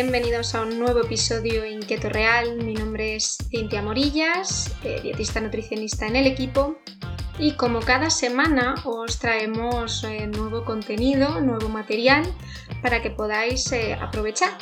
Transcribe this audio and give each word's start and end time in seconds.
Bienvenidos 0.00 0.54
a 0.54 0.62
un 0.62 0.78
nuevo 0.78 1.00
episodio 1.00 1.64
en 1.64 1.80
Keto 1.80 2.08
Real. 2.08 2.62
Mi 2.62 2.72
nombre 2.72 3.16
es 3.16 3.36
Cintia 3.50 3.82
Morillas, 3.82 4.72
eh, 4.84 5.00
dietista 5.02 5.40
nutricionista 5.40 6.06
en 6.06 6.14
el 6.14 6.28
equipo. 6.28 6.76
Y 7.36 7.54
como 7.54 7.80
cada 7.80 8.08
semana 8.08 8.76
os 8.84 9.18
traemos 9.18 10.04
eh, 10.04 10.28
nuevo 10.28 10.64
contenido, 10.64 11.40
nuevo 11.40 11.68
material 11.68 12.22
para 12.80 13.02
que 13.02 13.10
podáis 13.10 13.72
eh, 13.72 13.94
aprovechar. 13.94 14.56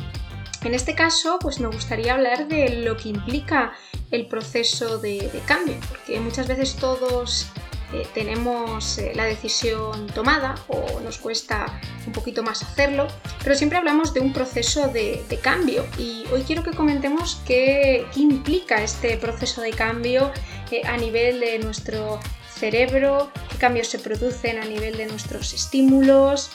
En 0.63 0.73
este 0.73 0.95
caso, 0.95 1.39
pues 1.39 1.61
me 1.61 1.67
gustaría 1.67 2.15
hablar 2.15 2.49
de 2.49 2.71
lo 2.83 2.97
que 2.97 3.11
implica 3.11 3.75
el 4.11 4.29
proceso 4.29 4.97
de 4.97 5.31
cambio, 5.45 5.77
porque 5.91 6.19
muchas 6.19 6.49
veces 6.49 6.77
todos 6.77 7.47
eh, 7.93 8.07
tenemos 8.15 8.99
eh, 8.99 9.13
la 9.15 9.25
decisión 9.25 10.09
tomada 10.09 10.57
o 10.69 11.01
nos 11.01 11.19
cuesta 11.19 11.81
un 12.07 12.13
poquito 12.13 12.43
más 12.43 12.63
hacerlo, 12.63 13.07
pero 13.43 13.55
siempre 13.55 13.79
hablamos 13.79 14.13
de 14.13 14.21
un 14.21 14.33
proceso 14.33 14.89
de, 14.89 15.25
cambio. 15.43 15.85
Y 15.99 16.25
hoy 16.33 16.43
quiero 16.43 16.63
que 16.63 16.73
comentemos 16.73 17.41
qué, 17.47 18.07
implica 18.17 18.83
este 18.83 19.17
proceso 19.19 19.61
de 19.61 19.71
cambio 19.71 20.33
eh, 20.71 20.83
a 20.85 20.97
nivel 20.97 21.41
de 21.41 21.59
nuestro 21.59 22.19
cerebro, 22.53 23.31
qué 23.51 23.59
cambios 23.59 23.89
se 23.89 23.99
producen 23.99 24.59
a 24.59 24.65
nivel 24.65 24.97
de 24.97 25.07
nuestros 25.07 25.53
estímulos, 25.53 26.51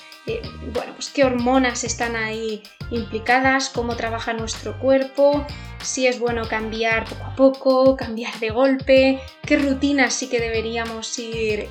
bueno, 0.73 0.93
pues 0.95 1.09
qué 1.09 1.23
hormonas 1.23 1.83
están 1.83 2.15
ahí 2.15 2.61
implicadas, 2.91 3.69
cómo 3.69 3.95
trabaja 3.95 4.33
nuestro 4.33 4.77
cuerpo, 4.77 5.45
si 5.81 6.07
es 6.07 6.19
bueno 6.19 6.47
cambiar 6.47 7.05
poco 7.05 7.23
a 7.23 7.35
poco, 7.35 7.97
cambiar 7.97 8.37
de 8.39 8.49
golpe, 8.51 9.21
qué 9.45 9.57
rutinas 9.57 10.13
sí 10.13 10.29
que 10.29 10.39
deberíamos 10.39 11.17
ir 11.17 11.67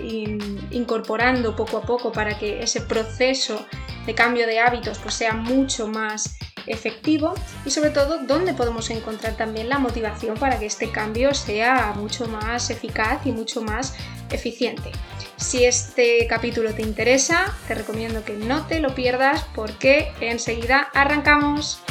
incorporando 0.71 1.55
poco 1.55 1.79
a 1.79 1.83
poco 1.83 2.11
para 2.13 2.39
que 2.39 2.63
ese 2.63 2.81
proceso 2.81 3.65
de 4.07 4.15
cambio 4.15 4.47
de 4.47 4.59
hábitos 4.59 4.99
pues 4.99 5.15
sea 5.15 5.35
mucho 5.35 5.87
más 5.87 6.37
efectivo 6.71 7.35
y 7.65 7.71
sobre 7.71 7.91
todo 7.91 8.19
dónde 8.19 8.55
podemos 8.55 8.91
encontrar 8.91 9.37
también 9.37 9.69
la 9.69 9.79
motivación 9.79 10.37
para 10.37 10.59
que 10.59 10.67
este 10.67 10.91
cambio 10.91 11.35
sea 11.35 11.93
mucho 11.97 12.27
más 12.27 12.71
eficaz 12.71 13.27
y 13.27 13.33
mucho 13.33 13.63
más 13.63 13.95
eficiente. 14.31 14.93
Si 15.37 15.65
este 15.65 16.27
capítulo 16.29 16.75
te 16.75 16.83
interesa, 16.83 17.57
te 17.67 17.75
recomiendo 17.75 18.25
que 18.25 18.35
no 18.35 18.67
te 18.67 18.81
lo 18.81 18.95
pierdas 18.95 19.45
porque 19.55 20.13
enseguida 20.21 20.91
arrancamos. 20.93 21.83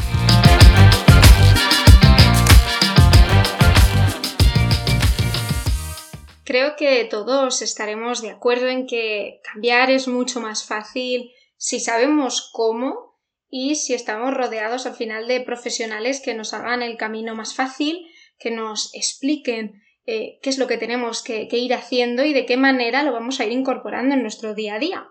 Creo 6.49 6.75
que 6.75 7.05
todos 7.05 7.61
estaremos 7.61 8.23
de 8.23 8.31
acuerdo 8.31 8.69
en 8.69 8.87
que 8.87 9.39
cambiar 9.43 9.91
es 9.91 10.07
mucho 10.07 10.39
más 10.41 10.63
fácil 10.63 11.31
si 11.57 11.79
sabemos 11.79 12.49
cómo 12.51 13.08
y 13.49 13.75
si 13.75 13.93
estamos 13.93 14.33
rodeados 14.33 14.85
al 14.85 14.95
final 14.95 15.27
de 15.27 15.41
profesionales 15.41 16.21
que 16.21 16.35
nos 16.35 16.53
hagan 16.53 16.81
el 16.81 16.97
camino 16.97 17.35
más 17.35 17.55
fácil, 17.55 18.07
que 18.37 18.51
nos 18.51 18.93
expliquen 18.93 19.81
eh, 20.05 20.39
qué 20.41 20.49
es 20.49 20.57
lo 20.57 20.67
que 20.67 20.77
tenemos 20.77 21.21
que, 21.23 21.47
ir 21.51 21.73
haciendo 21.73 22.23
y 22.23 22.33
de 22.33 22.45
qué 22.45 22.57
manera 22.57 23.03
lo 23.03 23.11
vamos 23.11 23.39
a 23.39 23.45
ir 23.45 23.51
incorporando 23.51 24.15
en 24.15 24.21
nuestro 24.21 24.53
día 24.53 24.75
a 24.75 24.79
día. 24.79 25.07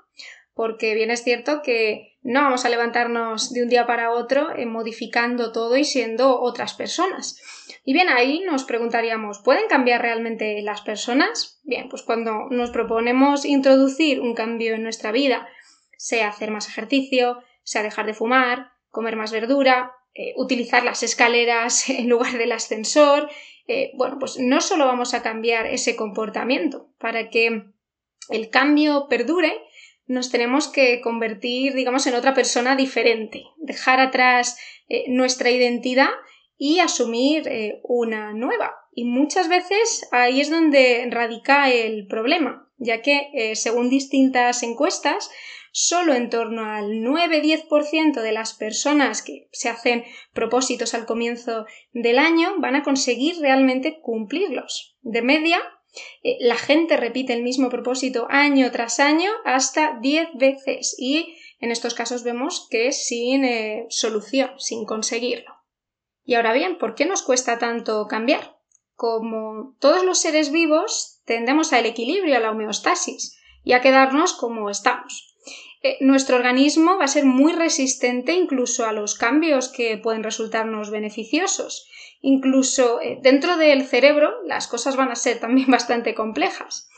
Porque 0.55 0.95
bien 0.95 1.13
es 1.13 1.23
cierto 1.23 1.63
que 1.63 2.19
no 2.23 2.43
vamos 2.43 2.65
a 2.65 2.69
levantarnos 2.69 3.53
de 3.53 3.63
un 3.63 3.69
día 3.69 3.87
para 3.87 4.11
otro 4.11 4.57
eh, 4.57 4.67
modificando 4.67 5.53
todo 5.53 5.77
y 5.77 5.85
siendo 5.85 6.41
otras 6.41 6.75
personas. 6.75 7.41
Y 7.85 7.93
bien, 7.93 8.09
ahí 8.09 8.41
nos 8.41 8.65
preguntaríamos, 8.65 9.39
¿pueden 9.39 9.69
cambiar 9.69 10.03
realmente 10.03 10.61
las 10.63 10.81
personas? 10.81 11.61
Bien, 11.63 11.89
pues 11.89 12.03
cuando 12.03 12.49
nos 12.51 12.71
proponemos 12.71 13.45
introducir 13.45 14.21
un 14.21 14.35
cambio 14.35 14.75
en 14.75 14.83
nuestra 14.83 15.13
vida, 15.13 15.49
sea 15.97 16.29
hacer 16.29 16.51
más 16.51 16.69
ejercicio, 16.69 17.39
sea 17.69 17.83
dejar 17.83 18.07
de 18.07 18.15
fumar, 18.15 18.73
comer 18.89 19.15
más 19.15 19.31
verdura, 19.31 19.93
eh, 20.15 20.33
utilizar 20.37 20.85
las 20.85 21.03
escaleras 21.03 21.89
en 21.91 22.09
lugar 22.09 22.39
del 22.39 22.53
ascensor, 22.53 23.29
eh, 23.67 23.91
bueno, 23.95 24.17
pues 24.19 24.39
no 24.39 24.63
solo 24.63 24.87
vamos 24.87 25.13
a 25.13 25.23
cambiar 25.23 25.67
ese 25.67 25.95
comportamiento, 25.95 26.89
para 26.99 27.29
que 27.29 27.65
el 28.31 28.49
cambio 28.49 29.07
perdure, 29.11 29.53
nos 30.07 30.31
tenemos 30.31 30.69
que 30.69 31.03
convertir, 31.03 31.75
digamos, 31.75 32.07
en 32.07 32.15
otra 32.15 32.33
persona 32.33 32.75
diferente, 32.75 33.45
dejar 33.59 34.01
atrás 34.01 34.59
eh, 34.89 35.05
nuestra 35.09 35.51
identidad 35.51 36.09
y 36.57 36.79
asumir 36.79 37.47
una 37.83 38.33
nueva. 38.33 38.75
Y 38.93 39.05
muchas 39.05 39.49
veces 39.49 40.09
ahí 40.11 40.41
es 40.41 40.51
donde 40.51 41.07
radica 41.11 41.71
el 41.71 42.07
problema, 42.07 42.69
ya 42.79 43.03
que, 43.03 43.53
según 43.55 43.91
distintas 43.91 44.63
encuestas, 44.65 45.31
solo 45.81 46.13
en 46.13 46.29
torno 46.29 46.65
al 46.65 47.03
9-10% 47.03 48.21
de 48.21 48.33
las 48.33 48.53
personas 48.53 49.23
que 49.23 49.49
se 49.53 49.69
hacen 49.69 50.05
propósitos 50.33 50.93
al 50.93 51.07
comienzo 51.07 51.67
del 51.93 52.19
año 52.19 52.57
van 52.59 52.75
a 52.75 52.83
conseguir 52.83 53.39
realmente 53.41 54.01
cumplirlos. 54.01 54.97
De 55.03 55.23
media, 55.23 55.61
eh, 56.25 56.37
la 56.41 56.57
gente 56.57 56.97
repite 56.97 57.33
el 57.33 57.45
mismo 57.45 57.69
propósito 57.69 58.27
año 58.29 58.73
tras 58.73 58.99
año 58.99 59.31
hasta 59.45 59.97
10 60.01 60.31
veces 60.35 60.97
y 60.99 61.37
en 61.61 61.71
estos 61.71 61.95
casos 61.95 62.25
vemos 62.25 62.67
que 62.69 62.91
sin 62.91 63.45
eh, 63.45 63.87
solución, 63.89 64.51
sin 64.59 64.85
conseguirlo. 64.85 65.55
Y 66.25 66.35
ahora 66.35 66.55
bien, 66.55 66.77
¿por 66.79 66.97
qué 66.97 67.07
nos 67.07 67.23
cuesta 67.23 67.59
tanto 67.59 68.09
cambiar? 68.09 68.59
Como 68.95 69.77
todos 69.79 70.05
los 70.05 70.19
seres 70.19 70.51
vivos, 70.51 71.23
tendemos 71.25 71.73
al 71.73 71.87
equilibrio, 71.87 72.37
a 72.37 72.41
la 72.41 72.51
homeostasis 72.51 73.39
y 73.63 73.75
a 73.75 73.81
quedarnos 73.81 74.33
como 74.33 74.71
estamos. 74.71 75.38
Eh, 75.83 75.97
nuestro 76.01 76.37
organismo 76.37 76.97
va 76.99 77.05
a 77.05 77.09
ser 77.09 77.25
muy 77.25 77.53
resistente 77.53 78.33
incluso 78.33 78.87
a 78.87 78.93
los 78.93 79.15
cambios 79.15 79.69
que 79.69 79.97
pueden 79.97 80.25
resultarnos 80.25 80.91
beneficiosos. 80.91 81.89
Incluso 82.21 83.01
eh, 83.01 83.19
dentro 83.23 83.57
del 83.57 83.85
cerebro 83.85 84.35
las 84.45 84.67
cosas 84.67 84.97
van 84.97 85.11
a 85.11 85.17
ser 85.17 85.39
también 85.41 85.71
bastante 85.71 86.15
complejas. 86.15 86.89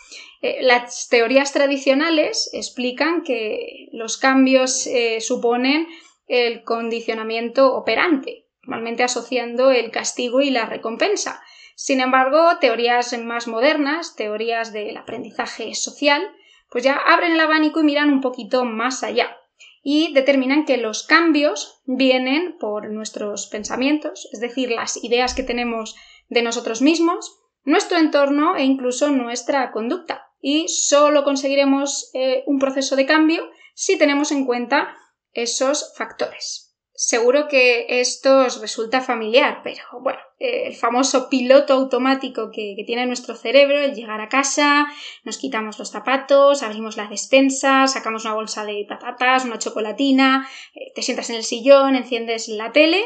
Eh, 0.41 0.59
las 0.63 1.09
teorías 1.09 1.53
tradicionales 1.53 2.49
explican 2.55 3.23
que 3.23 3.89
los 3.93 4.17
cambios 4.17 4.89
suponen 5.21 5.87
el 6.27 6.63
condicionamiento 6.63 7.75
operante, 7.75 8.47
normalmente 8.63 9.03
asociando 9.03 9.71
el 9.71 9.91
castigo 9.91 10.41
y 10.41 10.51
la 10.51 10.65
recompensa. 10.65 11.43
Sin 11.75 12.01
embargo, 12.01 12.59
teorías 12.61 13.17
más 13.19 13.47
modernas, 13.47 14.15
teorías 14.17 14.73
del 14.73 14.97
aprendizaje 14.97 15.75
social, 15.75 16.23
pues 16.71 16.85
ya 16.85 16.95
abren 16.95 17.33
el 17.33 17.41
abanico 17.41 17.81
y 17.81 17.85
miran 17.85 18.13
un 18.13 18.21
poquito 18.21 18.65
más 18.65 19.03
allá 19.03 19.37
y 19.83 20.13
determinan 20.13 20.65
que 20.65 20.77
los 20.77 21.03
cambios 21.03 21.81
vienen 21.85 22.57
por 22.59 22.91
nuestros 22.91 23.47
pensamientos, 23.47 24.29
es 24.33 24.41
decir, 24.41 24.71
las 24.71 25.03
ideas 25.03 25.35
que 25.35 25.43
tenemos 25.43 25.97
de 26.29 26.43
nosotros 26.43 26.83
mismos, 26.83 27.41
nuestro 27.65 27.99
entorno 27.99 28.57
e 28.57 28.65
incluso 28.65 29.11
nuestra 29.11 29.73
conducta. 29.73 30.27
Y 30.41 30.69
solo 30.69 31.25
conseguiremos 31.25 32.11
eh, 32.15 32.45
un 32.47 32.59
proceso 32.59 32.97
de 32.97 33.07
cambio 33.07 33.51
si 33.75 33.99
tenemos 33.99 34.33
en 34.33 34.47
cuenta 34.47 34.95
esos 35.33 35.95
factores. 35.97 36.70
Seguro 37.03 37.49
que 37.49 37.87
esto 37.89 38.41
os 38.45 38.61
resulta 38.61 39.01
familiar, 39.01 39.63
pero 39.65 39.85
bueno, 40.03 40.21
eh, 40.39 40.67
el 40.67 40.75
famoso 40.75 41.31
piloto 41.31 41.73
automático 41.73 42.51
que, 42.53 42.77
tiene 42.87 43.07
nuestro 43.07 43.35
cerebro, 43.35 43.79
el 43.81 43.95
llegar 43.95 44.21
a 44.21 44.29
casa, 44.29 44.87
nos 45.25 45.39
quitamos 45.39 45.79
los 45.79 45.91
zapatos, 45.91 46.63
abrimos 46.63 46.99
la 46.99 47.07
despensa, 47.09 47.87
sacamos 47.87 48.27
una 48.27 48.35
bolsa 48.35 48.67
de 48.67 48.85
patatas, 48.87 49.47
una 49.47 49.59
chocolatina, 49.59 50.47
eh, 50.75 50.93
te 50.95 51.01
sientas 51.01 51.31
en 51.31 51.37
el 51.37 51.43
sillón, 51.43 51.97
enciendes 51.97 52.49
la 52.49 52.71
tele 52.71 53.03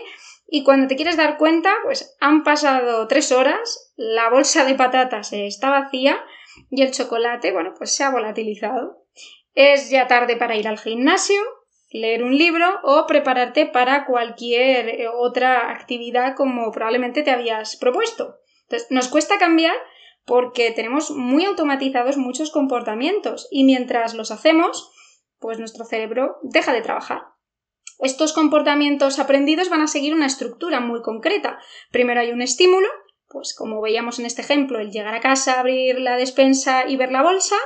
y 0.48 0.64
cuando 0.64 0.88
te 0.88 0.96
quieres 0.96 1.16
dar 1.16 1.38
cuenta, 1.38 1.72
pues 1.84 2.16
han 2.18 2.42
pasado 2.42 3.06
tres 3.06 3.30
horas, 3.30 3.92
la 3.94 4.28
bolsa 4.28 4.64
de 4.64 4.74
patatas 4.74 5.32
está 5.32 5.70
vacía 5.70 6.20
y 6.68 6.82
el 6.82 6.90
chocolate, 6.90 7.52
bueno, 7.52 7.74
pues 7.78 7.94
se 7.94 8.02
ha 8.02 8.10
volatilizado. 8.10 9.04
Es 9.54 9.88
ya 9.88 10.08
tarde 10.08 10.36
para 10.36 10.56
ir 10.56 10.66
al 10.66 10.80
gimnasio, 10.80 11.40
leer 11.94 12.24
un 12.24 12.36
libro 12.36 12.80
o 12.82 13.06
prepararte 13.06 13.66
para 13.66 14.04
cualquier 14.04 14.88
eh, 14.88 15.08
otra 15.08 15.70
actividad 15.70 16.34
como 16.34 16.72
probablemente 16.72 17.22
te 17.22 17.30
habías 17.30 17.76
propuesto. 17.76 18.40
Entonces, 18.64 18.90
nos 18.90 19.06
cuesta 19.06 19.38
cambiar 19.38 19.76
porque 20.26 20.72
tenemos 20.72 21.12
muy 21.12 21.44
automatizados 21.44 22.16
muchos 22.16 22.50
comportamientos 22.50 23.46
y 23.52 23.62
mientras 23.62 24.14
los 24.14 24.32
hacemos, 24.32 24.90
pues 25.38 25.60
nuestro 25.60 25.84
cerebro 25.84 26.38
deja 26.42 26.72
de 26.72 26.82
trabajar. 26.82 27.22
Estos 28.00 28.32
comportamientos 28.32 29.20
aprendidos 29.20 29.70
van 29.70 29.82
a 29.82 29.86
seguir 29.86 30.14
una 30.14 30.26
estructura 30.26 30.80
muy 30.80 31.00
concreta. 31.00 31.60
Primero 31.92 32.20
hay 32.20 32.32
un 32.32 32.42
estímulo, 32.42 32.88
pues 33.28 33.54
como 33.56 33.80
veíamos 33.80 34.18
en 34.18 34.26
este 34.26 34.42
ejemplo, 34.42 34.80
el 34.80 34.90
llegar 34.90 35.14
a 35.14 35.20
casa, 35.20 35.60
abrir 35.60 36.00
la 36.00 36.16
despensa 36.16 36.88
y 36.88 36.96
ver 36.96 37.12
la 37.12 37.22
bolsa, 37.22 37.56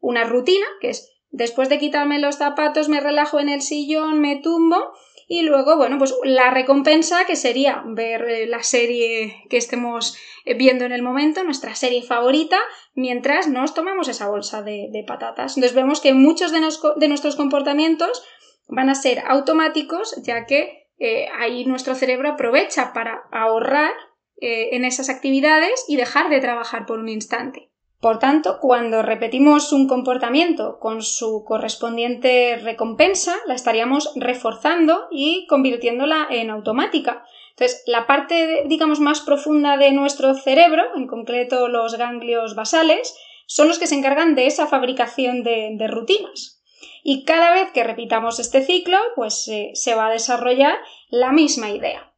una 0.00 0.24
rutina, 0.24 0.66
que 0.80 0.90
es 0.90 1.15
Después 1.36 1.68
de 1.68 1.78
quitarme 1.78 2.18
los 2.18 2.36
zapatos, 2.36 2.88
me 2.88 2.98
relajo 2.98 3.38
en 3.38 3.50
el 3.50 3.60
sillón, 3.60 4.20
me 4.20 4.36
tumbo 4.36 4.94
y 5.28 5.42
luego, 5.42 5.76
bueno, 5.76 5.98
pues 5.98 6.14
la 6.24 6.48
recompensa 6.48 7.26
que 7.26 7.36
sería 7.36 7.82
ver 7.84 8.22
eh, 8.22 8.46
la 8.46 8.62
serie 8.62 9.44
que 9.50 9.58
estemos 9.58 10.16
eh, 10.46 10.54
viendo 10.54 10.86
en 10.86 10.92
el 10.92 11.02
momento, 11.02 11.44
nuestra 11.44 11.74
serie 11.74 12.02
favorita, 12.02 12.58
mientras 12.94 13.48
nos 13.48 13.74
tomamos 13.74 14.08
esa 14.08 14.28
bolsa 14.28 14.62
de, 14.62 15.04
patatas. 15.06 15.58
Entonces 15.58 15.76
vemos 15.76 16.00
que 16.00 16.14
muchos 16.14 16.52
de, 16.52 16.60
nuestros 17.08 17.36
comportamientos 17.36 18.24
van 18.68 18.88
a 18.88 18.94
ser 18.94 19.22
automáticos, 19.26 20.14
ya 20.22 20.46
que 20.46 20.88
eh, 20.98 21.28
ahí 21.38 21.66
nuestro 21.66 21.94
cerebro 21.94 22.30
aprovecha 22.30 22.94
para 22.94 23.24
ahorrar 23.30 23.92
en 24.38 24.84
esas 24.84 25.08
actividades 25.08 25.86
y 25.88 25.96
dejar 25.96 26.28
de 26.28 26.40
trabajar 26.40 26.84
por 26.84 26.98
un 26.98 27.08
instante. 27.08 27.70
Por 28.00 28.18
tanto, 28.18 28.58
cuando 28.60 29.02
repetimos 29.02 29.72
un 29.72 29.88
comportamiento 29.88 30.78
con 30.78 31.02
su 31.02 31.44
correspondiente 31.44 32.56
recompensa, 32.56 33.36
la 33.46 33.54
estaríamos 33.54 34.12
reforzando 34.16 35.06
y 35.10 35.46
convirtiéndola 35.46 36.26
en 36.30 36.50
automática. 36.50 37.24
Entonces, 37.50 37.82
la 37.86 38.06
parte, 38.06 38.64
digamos, 38.66 39.00
más 39.00 39.22
profunda 39.22 39.78
de 39.78 39.92
nuestro 39.92 40.34
cerebro, 40.34 40.84
en 40.94 41.06
concreto 41.06 41.68
los 41.68 41.96
ganglios 41.96 42.54
basales, 42.54 43.16
son 43.46 43.68
los 43.68 43.78
que 43.78 43.86
se 43.86 43.94
encargan 43.94 44.34
de 44.34 44.46
esa 44.46 44.66
fabricación 44.66 45.42
de, 45.42 45.86
rutinas. 45.88 46.62
Y 47.02 47.24
cada 47.24 47.50
vez 47.52 47.70
que 47.72 47.84
repitamos 47.84 48.40
este 48.40 48.62
ciclo, 48.62 48.98
pues 49.14 49.48
eh, 49.48 49.70
se 49.72 49.94
va 49.94 50.08
a 50.08 50.12
desarrollar 50.12 50.76
la 51.08 51.32
misma 51.32 51.70
idea. 51.70 52.12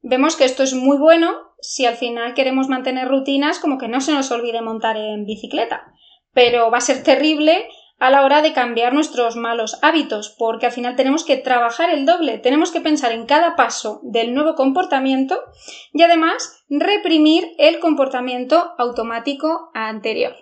Vemos 0.00 0.34
que 0.34 0.44
esto 0.44 0.64
es 0.64 0.74
muy 0.74 0.96
bueno 0.96 1.51
si 1.62 1.86
al 1.86 1.96
final 1.96 2.34
queremos 2.34 2.68
mantener 2.68 3.08
rutinas 3.08 3.58
como 3.58 3.78
que 3.78 3.88
no 3.88 4.00
se 4.00 4.12
nos 4.12 4.30
olvide 4.30 4.60
montar 4.60 4.96
en 4.98 5.24
bicicleta. 5.24 5.94
Pero 6.32 6.70
va 6.70 6.78
a 6.78 6.82
ser 6.82 7.02
terrible 7.02 7.68
a 8.02 8.10
la 8.10 8.24
hora 8.24 8.42
de 8.42 8.52
cambiar 8.52 8.92
nuestros 8.92 9.36
malos 9.36 9.78
hábitos, 9.80 10.34
porque 10.36 10.66
al 10.66 10.72
final 10.72 10.96
tenemos 10.96 11.24
que 11.24 11.36
trabajar 11.36 11.88
el 11.88 12.04
doble, 12.04 12.38
tenemos 12.38 12.72
que 12.72 12.80
pensar 12.80 13.12
en 13.12 13.26
cada 13.26 13.54
paso 13.54 14.00
del 14.02 14.34
nuevo 14.34 14.56
comportamiento 14.56 15.38
y 15.92 16.02
además 16.02 16.64
reprimir 16.68 17.52
el 17.58 17.78
comportamiento 17.78 18.74
automático 18.76 19.70
anterior. 19.72 20.34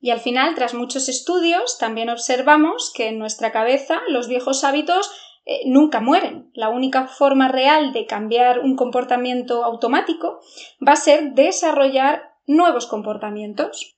Y 0.00 0.10
al 0.10 0.20
final, 0.20 0.54
tras 0.54 0.74
muchos 0.74 1.08
estudios, 1.08 1.76
también 1.78 2.08
observamos 2.08 2.92
que 2.94 3.08
en 3.08 3.18
nuestra 3.18 3.50
cabeza 3.50 4.00
los 4.06 4.28
viejos 4.28 4.62
hábitos 4.62 5.10
eh, 5.50 5.62
nunca 5.64 6.00
mueren. 6.00 6.50
La 6.52 6.68
única 6.68 7.06
forma 7.06 7.48
real 7.48 7.94
de 7.94 8.04
cambiar 8.04 8.58
un 8.58 8.76
comportamiento 8.76 9.64
automático 9.64 10.40
va 10.86 10.92
a 10.92 10.96
ser 10.96 11.32
desarrollar 11.32 12.34
nuevos 12.46 12.86
comportamientos. 12.86 13.96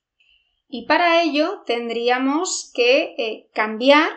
Y 0.69 0.85
para 0.85 1.21
ello 1.21 1.61
tendríamos 1.65 2.71
que 2.73 3.15
eh, 3.17 3.49
cambiar 3.53 4.09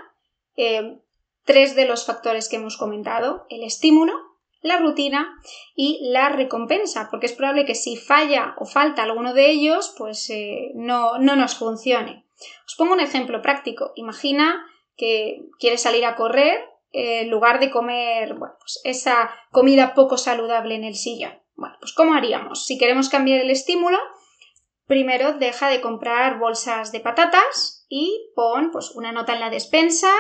eh, 0.57 1.01
tres 1.45 1.75
de 1.75 1.87
los 1.87 2.07
factores 2.07 2.49
que 2.49 2.55
hemos 2.55 2.77
comentado, 2.77 3.47
el 3.51 3.65
estímulo, 3.65 4.13
la 4.63 4.79
rutina 4.79 5.29
y 5.75 5.99
la 6.13 6.29
recompensa, 6.29 7.09
porque 7.11 7.27
es 7.27 7.33
probable 7.33 7.67
que 7.67 7.75
si 7.75 7.97
falla 7.97 8.55
o 8.61 8.65
falta 8.65 9.03
alguno 9.03 9.35
de 9.35 9.51
ellos, 9.51 9.93
pues 9.99 10.33
no, 10.75 11.19
no 11.19 11.35
nos 11.35 11.57
funcione. 11.57 12.25
Os 12.65 12.77
pongo 12.77 12.93
un 12.93 13.01
ejemplo 13.01 13.43
práctico. 13.43 13.91
Imagina 13.97 14.65
que 14.97 15.49
quieres 15.59 15.83
salir 15.83 16.05
a 16.05 16.15
correr 16.15 16.74
en 16.95 17.29
lugar 17.29 17.59
de 17.59 17.71
comer 17.71 18.37
pues 18.39 18.81
esa 18.85 19.31
comida 19.51 19.95
poco 19.95 20.17
saludable 20.17 20.77
en 20.77 20.85
el 20.85 20.95
sillón. 20.95 21.33
Bueno, 21.57 21.77
pues 21.81 21.93
¿cómo 21.93 22.15
haríamos? 22.15 22.67
Si 22.67 22.79
queremos 22.79 23.09
cambiar 23.09 23.41
el 23.41 23.51
estímulo, 23.51 23.99
primero 24.87 25.35
deja 25.35 25.69
de 25.69 25.81
comprar 25.81 26.39
bolsas 26.39 26.93
de 26.93 27.01
patatas 27.01 27.85
y 27.89 28.31
pon 28.37 28.71
pues, 28.71 28.93
una 28.93 29.13
nota 29.13 29.35
en 29.35 29.41
la 29.41 29.51
despensa 29.51 30.11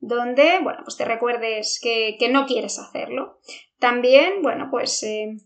donde, 0.00 0.60
bueno, 0.62 0.80
pues 0.84 0.96
te 0.96 1.04
recuerdes 1.04 1.80
que, 1.82 2.16
no 2.30 2.46
quieres 2.46 2.78
hacerlo. 2.78 3.40
También, 3.78 4.42
bueno, 4.42 4.68
pues 4.70 5.02
eh, 5.02 5.38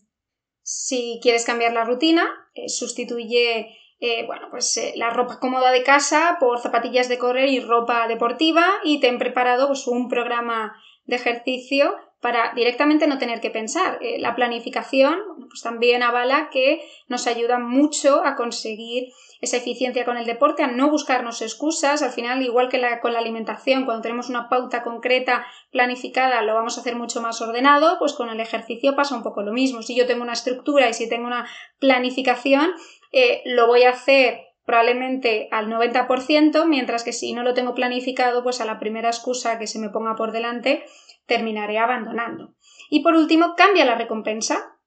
si 0.62 1.20
quieres 1.22 1.44
cambiar 1.46 1.72
la 1.72 1.84
rutina, 1.84 2.28
eh, 2.54 2.68
sustituye 2.68 3.76
eh, 4.04 4.24
bueno, 4.26 4.48
pues 4.50 4.76
eh, 4.78 4.94
la 4.96 5.10
ropa 5.10 5.38
cómoda 5.38 5.70
de 5.70 5.84
casa 5.84 6.36
por 6.40 6.58
zapatillas 6.58 7.08
de 7.08 7.18
correr 7.18 7.48
y 7.48 7.60
ropa 7.60 8.08
deportiva 8.08 8.66
y 8.82 8.98
te 8.98 9.08
han 9.08 9.20
preparado 9.20 9.68
pues, 9.68 9.86
un 9.86 10.08
programa 10.08 10.74
de 11.04 11.14
ejercicio 11.14 11.94
para 12.20 12.52
directamente 12.54 13.06
no 13.06 13.18
tener 13.18 13.40
que 13.40 13.50
pensar. 13.50 13.98
Eh, 14.00 14.18
la 14.18 14.34
planificación 14.34 15.20
pues 15.48 15.62
también 15.62 16.02
avala 16.02 16.50
que 16.50 16.80
nos 17.06 17.28
ayuda 17.28 17.60
mucho 17.60 18.24
a 18.24 18.34
conseguir 18.34 19.12
esa 19.40 19.58
eficiencia 19.58 20.04
con 20.04 20.16
el 20.16 20.26
deporte, 20.26 20.64
a 20.64 20.68
no 20.68 20.90
buscarnos 20.90 21.40
excusas. 21.40 22.02
Al 22.02 22.10
final, 22.10 22.42
igual 22.42 22.68
que 22.68 22.80
con 23.00 23.12
la 23.12 23.20
alimentación, 23.20 23.84
cuando 23.84 24.02
tenemos 24.02 24.28
una 24.28 24.48
pauta 24.48 24.82
concreta, 24.82 25.46
planificada, 25.70 26.42
lo 26.42 26.54
vamos 26.54 26.76
a 26.76 26.80
hacer 26.80 26.96
mucho 26.96 27.20
más 27.20 27.40
ordenado, 27.40 27.98
pues 28.00 28.14
con 28.14 28.30
el 28.30 28.40
ejercicio 28.40 28.96
pasa 28.96 29.14
un 29.14 29.22
poco 29.22 29.42
lo 29.42 29.52
mismo. 29.52 29.82
Si 29.82 29.96
yo 29.96 30.06
tengo 30.06 30.22
una 30.22 30.32
estructura 30.32 30.88
y 30.88 30.94
si 30.94 31.08
tengo 31.08 31.26
una 31.26 31.48
planificación, 31.80 32.72
eh, 33.12 33.42
lo 33.44 33.66
voy 33.66 33.82
a 33.84 33.90
hacer 33.90 34.40
probablemente 34.64 35.48
al 35.50 35.68
90%, 35.68 36.66
mientras 36.66 37.04
que 37.04 37.12
si 37.12 37.34
no 37.34 37.42
lo 37.42 37.52
tengo 37.52 37.74
planificado, 37.74 38.42
pues 38.42 38.60
a 38.60 38.64
la 38.64 38.78
primera 38.78 39.08
excusa 39.08 39.58
que 39.58 39.66
se 39.66 39.78
me 39.78 39.90
ponga 39.90 40.16
por 40.16 40.32
delante, 40.32 40.84
terminaré 41.26 41.78
abandonando. 41.78 42.54
Y 42.88 43.00
por 43.00 43.14
último, 43.14 43.54
cambia 43.56 43.84
la 43.84 43.96
recompensa. 43.96 44.78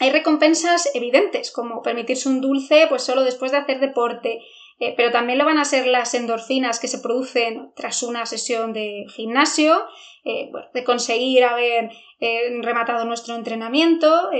Hay 0.00 0.10
recompensas 0.10 0.90
evidentes, 0.94 1.50
como 1.50 1.82
permitirse 1.82 2.28
un 2.28 2.40
dulce 2.40 2.86
pues 2.88 3.02
solo 3.02 3.24
después 3.24 3.52
de 3.52 3.58
hacer 3.58 3.80
deporte, 3.80 4.40
eh, 4.78 4.94
pero 4.96 5.10
también 5.10 5.38
lo 5.38 5.44
van 5.44 5.58
a 5.58 5.64
ser 5.64 5.86
las 5.86 6.14
endorfinas 6.14 6.78
que 6.78 6.88
se 6.88 6.98
producen 6.98 7.72
tras 7.74 8.02
una 8.02 8.26
sesión 8.26 8.72
de 8.72 9.06
gimnasio, 9.14 9.86
eh, 10.24 10.50
de 10.72 10.84
conseguir 10.84 11.44
haber 11.44 11.90
rematado 12.60 13.04
nuestro 13.04 13.34
entrenamiento, 13.34 14.30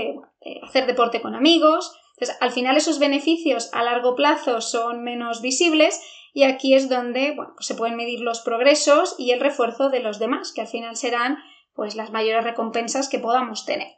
hacer 0.63 0.85
deporte 0.85 1.21
con 1.21 1.35
amigos, 1.35 1.93
entonces, 2.13 2.37
al 2.41 2.51
final 2.51 2.77
esos 2.77 2.99
beneficios 2.99 3.69
a 3.73 3.83
largo 3.83 4.15
plazo 4.15 4.61
son 4.61 5.03
menos 5.03 5.41
visibles 5.41 5.99
y 6.31 6.43
aquí 6.43 6.73
es 6.75 6.89
donde 6.89 7.33
pues 7.35 7.49
se 7.59 7.75
pueden 7.75 7.95
medir 7.95 8.19
los 8.19 8.41
progresos 8.41 9.15
y 9.17 9.31
el 9.31 9.39
refuerzo 9.39 9.89
de 9.89 9.99
los 9.99 10.19
demás, 10.19 10.51
que 10.53 10.61
al 10.61 10.67
final 10.67 10.95
serán 10.95 11.37
pues 11.73 11.95
las 11.95 12.11
mayores 12.11 12.43
recompensas 12.43 13.09
que 13.09 13.19
podamos 13.19 13.65
tener. 13.65 13.93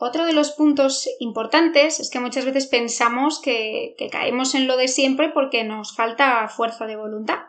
Otro 0.00 0.24
de 0.24 0.32
los 0.32 0.52
puntos 0.52 1.08
importantes 1.18 2.00
es 2.00 2.08
que 2.10 2.20
muchas 2.20 2.44
veces 2.44 2.66
pensamos 2.66 3.40
que, 3.42 3.96
caemos 4.10 4.54
en 4.54 4.66
lo 4.66 4.76
de 4.76 4.88
siempre 4.88 5.28
porque 5.28 5.64
nos 5.64 5.94
falta 5.94 6.48
fuerza 6.48 6.86
de 6.86 6.96
voluntad. 6.96 7.40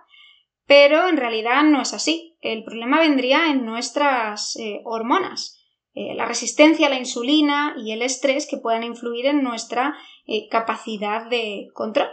Pero 0.65 1.07
en 1.07 1.17
realidad 1.17 1.63
no 1.63 1.81
es 1.81 1.93
así. 1.93 2.37
El 2.41 2.63
problema 2.63 2.99
vendría 2.99 3.47
en 3.47 3.65
nuestras 3.65 4.55
eh, 4.57 4.81
hormonas. 4.83 5.58
Eh, 5.99 6.15
la 6.15 6.25
resistencia 6.25 6.87
a 6.87 6.89
la 6.89 6.97
insulina 6.97 7.75
y 7.77 7.91
el 7.91 8.01
estrés 8.01 8.47
que 8.47 8.55
puedan 8.55 8.85
influir 8.85 9.25
en 9.25 9.43
nuestra 9.43 9.97
eh, 10.27 10.47
capacidad 10.47 11.29
de 11.29 11.67
control. 11.73 12.07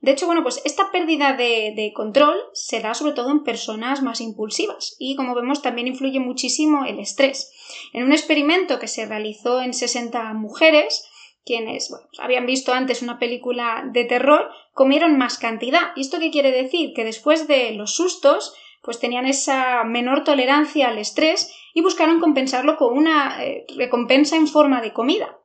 De 0.00 0.12
hecho, 0.12 0.24
bueno, 0.24 0.42
pues 0.42 0.62
esta 0.64 0.90
pérdida 0.90 1.34
de, 1.34 1.92
control 1.94 2.34
se 2.54 2.80
da 2.80 2.94
sobre 2.94 3.12
todo 3.12 3.30
en 3.30 3.44
personas 3.44 4.00
más 4.00 4.22
impulsivas 4.22 4.96
y 4.98 5.16
como 5.16 5.34
vemos 5.34 5.60
también 5.60 5.86
influye 5.86 6.18
muchísimo 6.18 6.86
el 6.86 6.98
estrés. 6.98 7.52
En 7.92 8.04
un 8.04 8.12
experimento 8.12 8.78
que 8.78 8.88
se 8.88 9.04
realizó 9.04 9.60
en 9.60 9.74
60 9.74 10.32
mujeres, 10.32 11.06
quienes 11.44 11.90
pues 11.90 12.02
habían 12.20 12.46
visto 12.46 12.72
antes 12.72 13.02
una 13.02 13.18
película 13.18 13.84
de 13.92 14.06
terror, 14.06 14.48
comieron 14.72 15.18
más 15.18 15.36
cantidad. 15.36 15.92
¿Y 15.94 16.00
esto 16.00 16.18
qué 16.20 16.30
quiere 16.30 16.52
decir? 16.52 16.94
Que 16.94 17.04
después 17.04 17.48
de 17.48 17.72
los 17.72 17.94
sustos, 17.94 18.54
pues 18.82 18.98
tenían 18.98 19.26
esa 19.26 19.84
menor 19.84 20.24
tolerancia 20.24 20.88
al 20.88 20.96
estrés 20.96 21.54
y 21.74 21.82
buscaron 21.82 22.20
compensarlo 22.20 22.76
con 22.76 22.96
una 22.96 23.44
eh, 23.44 23.66
recompensa 23.76 24.36
en 24.36 24.46
forma 24.46 24.80
de 24.80 24.92
comida, 24.92 25.38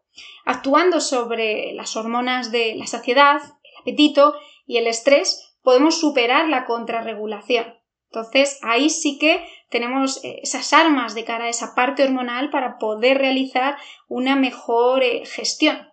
actuando 0.46 1.01
sobre 1.01 1.74
las 1.74 1.96
hormonas 1.96 2.51
de 2.51 2.75
la 2.75 2.88
saciedad, 2.88 3.41
el 3.63 3.82
apetito 3.82 4.36
y 4.65 4.77
el 4.77 4.88
estrés, 4.88 5.58
podemos 5.62 6.00
superar 6.00 6.48
la 6.50 6.65
contrarregulación. 6.65 7.75
Entonces, 8.12 8.60
ahí 8.62 8.89
sí 8.89 9.17
que 9.20 9.46
tenemos 9.70 10.24
eh, 10.24 10.39
esas 10.41 10.72
armas 10.72 11.15
de 11.15 11.25
cara 11.25 11.46
a 11.46 11.50
esa 11.50 11.75
parte 11.75 12.03
hormonal 12.03 12.50
para 12.50 12.77
poder 12.77 13.17
realizar 13.17 13.77
una 14.08 14.36
mejor 14.36 15.03
eh, 15.03 15.25
gestión. 15.25 15.89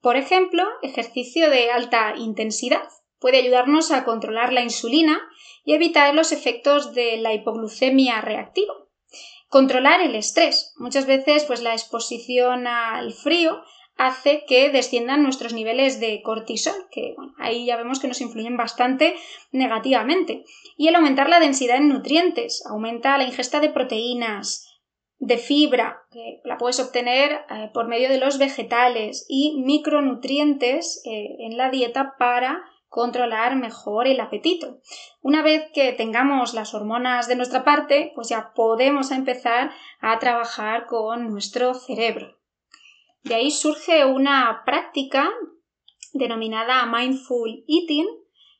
Por 0.00 0.16
ejemplo, 0.16 0.64
ejercicio 0.82 1.48
de 1.48 1.70
alta 1.70 2.14
intensidad 2.16 2.82
puede 3.20 3.38
ayudarnos 3.38 3.92
a 3.92 4.04
controlar 4.04 4.52
la 4.52 4.62
insulina 4.62 5.20
y 5.64 5.74
evitar 5.74 6.12
los 6.14 6.32
efectos 6.32 6.92
de 6.92 7.18
la 7.18 7.32
hipoglucemia 7.32 8.20
reactiva. 8.20 8.74
Controlar 9.52 10.00
el 10.00 10.14
estrés. 10.14 10.72
Muchas 10.78 11.04
veces 11.04 11.44
pues 11.44 11.60
la 11.60 11.74
exposición 11.74 12.66
al 12.66 13.12
frío 13.12 13.60
hace 13.98 14.46
que 14.48 14.70
desciendan 14.70 15.22
nuestros 15.22 15.52
niveles 15.52 16.00
de 16.00 16.22
cortisol, 16.22 16.72
que 16.90 17.14
ahí 17.36 17.66
ya 17.66 17.76
vemos 17.76 18.00
que 18.00 18.08
nos 18.08 18.22
influyen 18.22 18.56
bastante 18.56 19.14
negativamente. 19.50 20.44
Y 20.78 20.88
el 20.88 20.94
aumentar 20.94 21.28
la 21.28 21.38
densidad 21.38 21.76
en 21.76 21.90
nutrientes, 21.90 22.64
aumenta 22.66 23.18
la 23.18 23.24
ingesta 23.24 23.60
de 23.60 23.68
proteínas, 23.68 24.80
de 25.18 25.36
fibra, 25.36 26.00
que 26.10 26.40
la 26.44 26.56
puedes 26.56 26.80
obtener 26.80 27.32
eh, 27.50 27.70
por 27.74 27.88
medio 27.88 28.08
de 28.08 28.16
los 28.16 28.38
vegetales, 28.38 29.26
y 29.28 29.60
micronutrientes 29.66 31.02
eh, 31.04 31.36
en 31.40 31.58
la 31.58 31.68
dieta 31.68 32.14
para 32.18 32.64
controlar 32.92 33.56
mejor 33.56 34.06
el 34.06 34.20
apetito. 34.20 34.78
Una 35.22 35.42
vez 35.42 35.64
que 35.72 35.94
tengamos 35.94 36.52
las 36.52 36.74
hormonas 36.74 37.26
de 37.26 37.36
nuestra 37.36 37.64
parte, 37.64 38.12
pues 38.14 38.28
ya 38.28 38.52
podemos 38.54 39.12
empezar 39.12 39.70
a 40.02 40.18
trabajar 40.18 40.84
con 40.84 41.30
nuestro 41.30 41.72
cerebro. 41.72 42.36
De 43.22 43.34
ahí 43.34 43.50
surge 43.50 44.04
una 44.04 44.60
práctica 44.66 45.30
denominada 46.12 46.84
mindful 46.84 47.64
eating, 47.66 48.06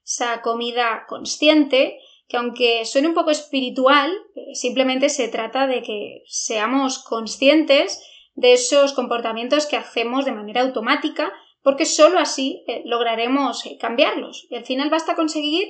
esa 0.02 0.40
comida 0.40 1.04
consciente, 1.06 1.98
que 2.26 2.38
aunque 2.38 2.86
suene 2.86 3.08
un 3.08 3.14
poco 3.14 3.32
espiritual, 3.32 4.10
eh, 4.34 4.54
simplemente 4.54 5.10
se 5.10 5.28
trata 5.28 5.66
de 5.66 5.82
que 5.82 6.22
seamos 6.26 7.04
conscientes 7.04 8.02
de 8.34 8.54
esos 8.54 8.94
comportamientos 8.94 9.66
que 9.66 9.76
hacemos 9.76 10.24
de 10.24 10.32
manera 10.32 10.62
automática, 10.62 11.34
porque 11.62 11.86
sólo 11.86 12.18
así 12.18 12.62
eh, 12.66 12.82
lograremos 12.84 13.64
eh, 13.66 13.76
cambiarlos. 13.80 14.46
Y 14.50 14.56
al 14.56 14.64
final 14.64 14.90
basta 14.90 15.14
conseguir 15.14 15.68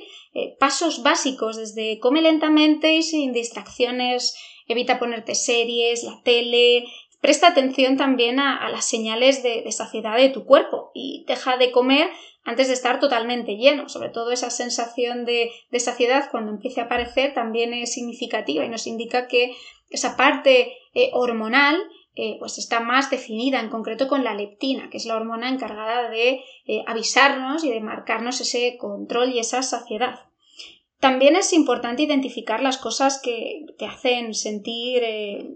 pasos 0.59 1.03
básicos, 1.03 1.57
desde 1.57 1.99
come 1.99 2.23
lentamente 2.23 2.95
y 2.95 3.03
sin 3.03 3.33
distracciones, 3.33 4.35
evita 4.67 4.97
ponerte 4.97 5.35
series, 5.35 6.03
la 6.03 6.21
tele, 6.23 6.85
presta 7.21 7.49
atención 7.49 7.97
también 7.97 8.39
a, 8.39 8.67
las 8.69 8.89
señales 8.89 9.43
de, 9.43 9.61
de 9.61 9.71
saciedad 9.71 10.17
de 10.17 10.29
tu 10.29 10.43
cuerpo 10.45 10.89
y 10.95 11.23
deja 11.27 11.57
de 11.57 11.71
comer 11.71 12.09
antes 12.43 12.67
de 12.67 12.73
estar 12.73 12.99
totalmente 12.99 13.55
lleno. 13.55 13.89
Sobre 13.89 14.09
todo 14.09 14.31
esa 14.31 14.49
sensación 14.49 15.25
de, 15.25 15.51
saciedad 15.79 16.29
cuando 16.31 16.51
empiece 16.51 16.81
a 16.81 16.85
aparecer 16.85 17.33
también 17.33 17.73
es 17.73 17.93
significativa 17.93 18.65
y 18.65 18.69
nos 18.69 18.87
indica 18.87 19.27
que 19.27 19.55
esa 19.89 20.17
parte 20.17 20.73
eh, 20.93 21.11
hormonal 21.13 21.81
eh, 22.15 22.37
pues 22.39 22.57
está 22.57 22.79
más 22.79 23.09
definida 23.09 23.59
en 23.59 23.69
concreto 23.69 24.07
con 24.07 24.23
la 24.23 24.35
leptina, 24.35 24.89
que 24.89 24.97
es 24.97 25.05
la 25.05 25.15
hormona 25.15 25.49
encargada 25.49 26.09
de 26.09 26.41
eh, 26.65 26.83
avisarnos 26.85 27.63
y 27.63 27.71
de 27.71 27.81
marcarnos 27.81 28.39
ese 28.41 28.77
control 28.77 29.31
y 29.31 29.39
esa 29.39 29.63
saciedad. 29.63 30.19
También 30.99 31.35
es 31.35 31.51
importante 31.51 32.03
identificar 32.03 32.61
las 32.61 32.77
cosas 32.77 33.19
que 33.21 33.65
te 33.77 33.85
hacen 33.85 34.33
sentir 34.33 35.03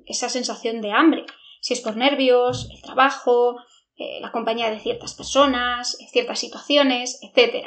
esa 0.06 0.28
sensación 0.28 0.82
de 0.82 0.92
hambre. 0.92 1.26
Si 1.62 1.74
es 1.74 1.80
por 1.80 1.96
nervios, 1.96 2.70
el 2.70 2.82
trabajo, 2.82 3.56
eh, 4.00 4.20
la 4.22 4.32
compañía 4.32 4.70
de 4.70 4.80
ciertas 4.80 5.16
personas, 5.16 5.98
ciertas 6.12 6.40
situaciones, 6.40 7.20
etc. 7.24 7.66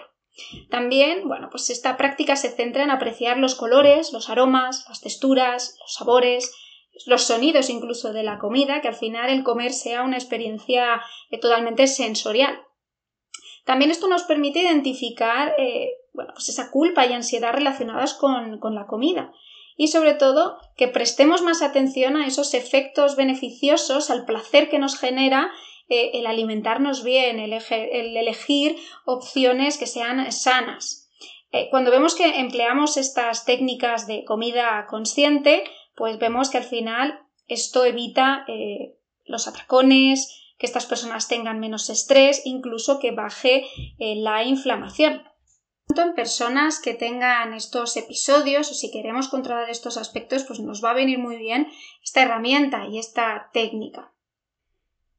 También, 0.70 1.26
bueno, 1.26 1.48
pues 1.50 1.70
esta 1.70 1.96
práctica 1.96 2.36
se 2.36 2.50
centra 2.50 2.84
en 2.84 2.90
apreciar 2.90 3.38
los 3.38 3.56
colores, 3.56 4.12
los 4.12 4.30
aromas, 4.30 4.84
las 4.88 5.00
texturas, 5.00 5.76
los 5.80 5.92
sabores, 5.92 6.54
los 7.06 7.24
sonidos 7.24 7.70
incluso 7.70 8.12
de 8.12 8.22
la 8.22 8.38
comida, 8.38 8.80
que 8.80 8.88
al 8.88 8.94
final 8.94 9.30
el 9.30 9.42
comer 9.42 9.72
sea 9.72 10.02
una 10.02 10.16
experiencia 10.16 11.02
eh, 11.30 11.38
totalmente 11.38 11.86
sensorial. 11.86 12.60
También 13.64 13.90
esto 13.90 14.08
nos 14.08 14.24
permite 14.24 14.60
identificar 14.60 15.54
eh, 15.58 15.90
bueno, 16.12 16.32
pues 16.34 16.48
esa 16.48 16.70
culpa 16.70 17.06
y 17.06 17.12
ansiedad 17.12 17.52
relacionadas 17.52 18.14
con, 18.14 18.58
con 18.58 18.74
la 18.74 18.86
comida 18.86 19.32
y 19.76 19.88
sobre 19.88 20.12
todo 20.12 20.58
que 20.76 20.88
prestemos 20.88 21.40
más 21.40 21.62
atención 21.62 22.16
a 22.16 22.26
esos 22.26 22.52
efectos 22.52 23.16
beneficiosos, 23.16 24.10
al 24.10 24.26
placer 24.26 24.68
que 24.68 24.78
nos 24.78 24.98
genera 24.98 25.50
eh, 25.88 26.10
el 26.14 26.26
alimentarnos 26.26 27.02
bien, 27.02 27.38
el, 27.38 27.54
elegir 28.16 28.76
opciones 29.06 29.78
que 29.78 29.86
sean 29.86 30.30
sanas. 30.32 31.08
Cuando 31.70 31.90
vemos 31.90 32.14
que 32.14 32.40
empleamos 32.40 32.96
estas 32.96 33.44
técnicas 33.44 34.06
de 34.06 34.24
comida 34.24 34.86
consciente, 34.88 35.64
pues 35.94 36.18
vemos 36.18 36.50
que 36.50 36.58
al 36.58 36.64
final 36.64 37.20
esto 37.48 37.84
evita 37.84 38.44
eh, 38.48 38.96
los 39.24 39.48
atracones, 39.48 40.36
que 40.58 40.66
estas 40.66 40.86
personas 40.86 41.28
tengan 41.28 41.58
menos 41.58 41.88
estrés, 41.90 42.42
incluso 42.44 42.98
que 42.98 43.12
baje 43.12 43.66
la 43.98 44.44
inflamación. 44.44 45.22
Tanto 45.90 46.02
en 46.02 46.14
personas 46.14 46.78
que 46.78 46.94
tengan 46.94 47.52
estos 47.52 47.96
episodios 47.96 48.70
o 48.70 48.74
si 48.74 48.92
queremos 48.92 49.26
controlar 49.26 49.68
estos 49.70 49.96
aspectos, 49.96 50.44
pues 50.44 50.60
nos 50.60 50.84
va 50.84 50.90
a 50.90 50.94
venir 50.94 51.18
muy 51.18 51.36
bien 51.36 51.66
esta 52.00 52.22
herramienta 52.22 52.86
y 52.86 52.98
esta 52.98 53.50
técnica. 53.52 54.12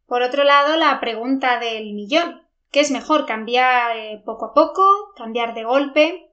Por 0.05 0.21
otro 0.21 0.45
lado, 0.45 0.77
la 0.77 0.97
pregunta 1.01 1.59
del 1.59 1.93
millón. 1.93 2.47
¿Qué 2.71 2.79
es 2.79 2.89
mejor? 2.89 3.25
¿Cambiar 3.25 3.97
eh, 3.97 4.21
poco 4.25 4.45
a 4.45 4.53
poco? 4.53 5.13
¿Cambiar 5.17 5.53
de 5.53 5.65
golpe? 5.65 6.30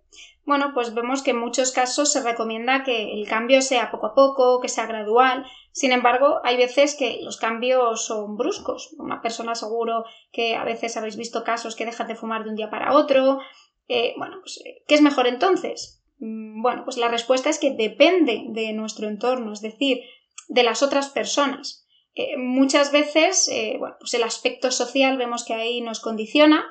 Bueno, 0.49 0.73
pues 0.73 0.95
vemos 0.95 1.23
que 1.23 1.33
en 1.33 1.41
muchos 1.41 1.73
casos 1.73 2.11
se 2.11 2.23
recomienda 2.23 2.83
que 2.83 3.12
el 3.12 3.29
cambio 3.29 3.61
sea 3.61 3.91
poco 3.91 4.07
a 4.07 4.15
poco, 4.15 4.61
que 4.61 4.71
sea 4.71 4.87
gradual. 4.87 5.45
Sin 5.73 5.93
embargo, 5.93 6.41
hay 6.43 6.57
veces 6.57 6.97
que 6.97 7.19
los 7.21 7.37
cambios 7.37 8.07
son 8.07 8.38
bruscos. 8.38 8.95
Una 8.97 9.21
persona 9.21 9.55
seguro 9.55 10.05
que 10.33 10.57
a 10.57 10.65
veces 10.65 10.97
habéis 10.97 11.19
visto 11.19 11.45
casos 11.45 11.77
que 11.77 11.85
dejan 11.85 12.09
de 12.09 12.17
fumar 12.17 12.45
de 12.45 12.49
un 12.49 12.57
día 12.57 12.71
para 12.71 12.95
otro. 12.95 13.41
Eh, 13.88 14.15
bueno, 14.17 14.38
pues, 14.41 14.59
eh, 14.65 14.83
¿qué 14.88 14.95
es 14.95 15.03
mejor 15.03 15.27
entonces? 15.27 16.03
Mm, 16.19 16.62
bueno, 16.62 16.83
pues 16.85 16.97
la 16.97 17.09
respuesta 17.09 17.50
es 17.50 17.59
que 17.59 17.75
depende 17.75 18.47
de 18.49 18.73
nuestro 18.73 19.07
entorno, 19.07 19.53
es 19.53 19.61
decir, 19.61 20.00
de 20.49 20.62
las 20.62 20.83
otras 20.83 21.11
personas. 21.11 21.87
Eh, 22.15 22.38
muchas 22.38 22.91
veces, 22.91 23.50
bueno, 23.79 23.97
pues 24.00 24.15
el 24.15 24.23
aspecto 24.23 24.71
social 24.71 25.19
vemos 25.19 25.45
que 25.45 25.53
ahí 25.53 25.83
nos 25.83 26.00
condiciona 26.00 26.65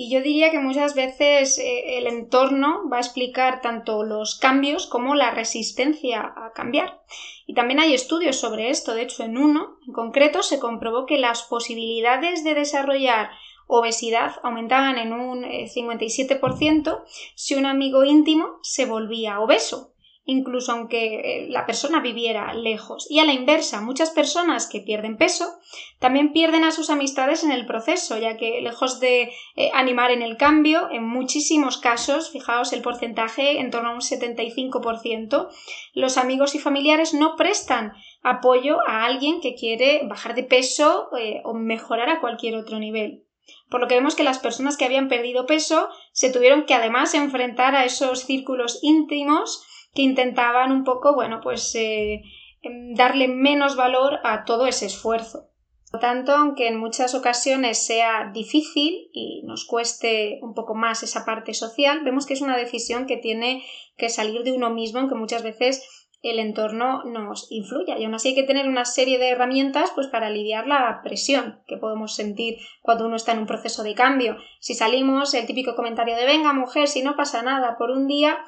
y 0.00 0.10
yo 0.10 0.22
diría 0.22 0.52
que 0.52 0.60
muchas 0.60 0.94
veces 0.94 1.58
eh, 1.58 1.98
el 1.98 2.06
entorno 2.06 2.88
va 2.88 2.98
a 2.98 3.00
explicar 3.00 3.60
tanto 3.60 4.04
los 4.04 4.36
cambios 4.38 4.86
como 4.86 5.16
la 5.16 5.32
resistencia 5.32 6.20
a 6.20 6.52
cambiar. 6.54 7.02
Y 7.48 7.54
también 7.54 7.80
hay 7.80 7.94
estudios 7.94 8.36
sobre 8.36 8.70
esto, 8.70 8.94
de 8.94 9.02
hecho 9.02 9.24
en 9.24 9.36
uno 9.36 9.76
en 9.84 9.92
concreto 9.92 10.44
se 10.44 10.60
comprobó 10.60 11.04
que 11.04 11.18
las 11.18 11.42
posibilidades 11.42 12.44
de 12.44 12.54
desarrollar 12.54 13.30
obesidad 13.66 14.36
aumentaban 14.44 14.98
en 14.98 15.12
un 15.12 15.42
57% 15.42 17.02
si 17.34 17.56
un 17.56 17.66
amigo 17.66 18.04
íntimo 18.04 18.60
se 18.62 18.86
volvía 18.86 19.40
obeso 19.40 19.94
incluso 20.28 20.72
aunque 20.72 21.20
eh, 21.20 21.46
la 21.48 21.64
persona 21.64 22.00
viviera 22.00 22.52
lejos. 22.52 23.06
Y 23.10 23.18
a 23.18 23.24
la 23.24 23.32
inversa, 23.32 23.80
muchas 23.80 24.10
personas 24.10 24.68
que 24.68 24.80
pierden 24.80 25.16
peso 25.16 25.58
también 25.98 26.32
pierden 26.32 26.64
a 26.64 26.70
sus 26.70 26.90
amistades 26.90 27.44
en 27.44 27.50
el 27.50 27.64
proceso, 27.64 28.18
ya 28.18 28.36
que 28.36 28.60
lejos 28.60 29.00
de 29.00 29.32
eh, 29.56 29.70
animar 29.72 30.10
en 30.10 30.20
el 30.20 30.36
cambio, 30.36 30.90
en 30.90 31.02
muchísimos 31.02 31.78
casos, 31.78 32.30
fijaos 32.30 32.74
el 32.74 32.82
porcentaje, 32.82 33.58
en 33.58 33.70
torno 33.70 33.88
a 33.88 33.94
un 33.94 34.02
75%, 34.02 35.48
los 35.94 36.18
amigos 36.18 36.54
y 36.54 36.58
familiares 36.58 37.14
no 37.14 37.34
prestan 37.36 37.94
apoyo 38.22 38.86
a 38.86 39.06
alguien 39.06 39.40
que 39.40 39.54
quiere 39.54 40.06
bajar 40.06 40.34
de 40.34 40.44
peso 40.44 41.08
eh, 41.18 41.40
o 41.44 41.54
mejorar 41.54 42.10
a 42.10 42.20
cualquier 42.20 42.54
otro 42.56 42.78
nivel. 42.78 43.24
Por 43.70 43.80
lo 43.80 43.88
que 43.88 43.94
vemos 43.94 44.14
que 44.14 44.24
las 44.24 44.38
personas 44.38 44.76
que 44.76 44.84
habían 44.84 45.08
perdido 45.08 45.46
peso 45.46 45.88
se 46.12 46.30
tuvieron 46.30 46.66
que 46.66 46.74
además 46.74 47.14
enfrentar 47.14 47.74
a 47.74 47.86
esos 47.86 48.24
círculos 48.24 48.78
íntimos 48.82 49.64
que 49.98 50.02
intentaban 50.02 50.70
un 50.70 50.84
poco, 50.84 51.12
bueno, 51.12 51.40
pues 51.42 51.74
eh, 51.74 52.22
em, 52.62 52.94
darle 52.94 53.26
menos 53.26 53.74
valor 53.74 54.20
a 54.22 54.44
todo 54.44 54.68
ese 54.68 54.86
esfuerzo. 54.86 55.48
Por 55.90 55.94
lo 55.94 55.98
tanto, 55.98 56.30
aunque 56.36 56.68
en 56.68 56.78
muchas 56.78 57.16
ocasiones 57.16 57.84
sea 57.84 58.30
difícil 58.32 59.10
y 59.12 59.42
nos 59.44 59.64
cueste 59.64 60.38
un 60.40 60.54
poco 60.54 60.76
más 60.76 61.02
esa 61.02 61.24
parte 61.24 61.52
social, 61.52 62.04
vemos 62.04 62.26
que 62.26 62.34
es 62.34 62.42
una 62.42 62.56
decisión 62.56 63.06
que 63.06 63.16
tiene 63.16 63.64
que 63.96 64.08
salir 64.08 64.44
de 64.44 64.52
uno 64.52 64.70
mismo, 64.70 65.00
aunque 65.00 65.16
muchas 65.16 65.42
veces 65.42 65.84
el 66.22 66.38
entorno 66.38 67.02
nos 67.02 67.50
influya. 67.50 67.98
Y 67.98 68.04
aún 68.04 68.14
así 68.14 68.28
hay 68.28 68.34
que 68.36 68.44
tener 68.44 68.68
una 68.68 68.84
serie 68.84 69.18
de 69.18 69.30
herramientas 69.30 69.90
pues, 69.96 70.06
para 70.06 70.28
aliviar 70.28 70.68
la 70.68 71.00
presión 71.02 71.60
que 71.66 71.76
podemos 71.76 72.14
sentir 72.14 72.58
cuando 72.82 73.04
uno 73.04 73.16
está 73.16 73.32
en 73.32 73.40
un 73.40 73.46
proceso 73.46 73.82
de 73.82 73.96
cambio. 73.96 74.36
Si 74.60 74.74
salimos, 74.74 75.34
el 75.34 75.46
típico 75.46 75.74
comentario 75.74 76.14
de 76.14 76.24
venga 76.24 76.52
mujer, 76.52 76.86
si 76.86 77.02
no 77.02 77.16
pasa 77.16 77.42
nada 77.42 77.76
por 77.78 77.90
un 77.90 78.06
día, 78.06 78.38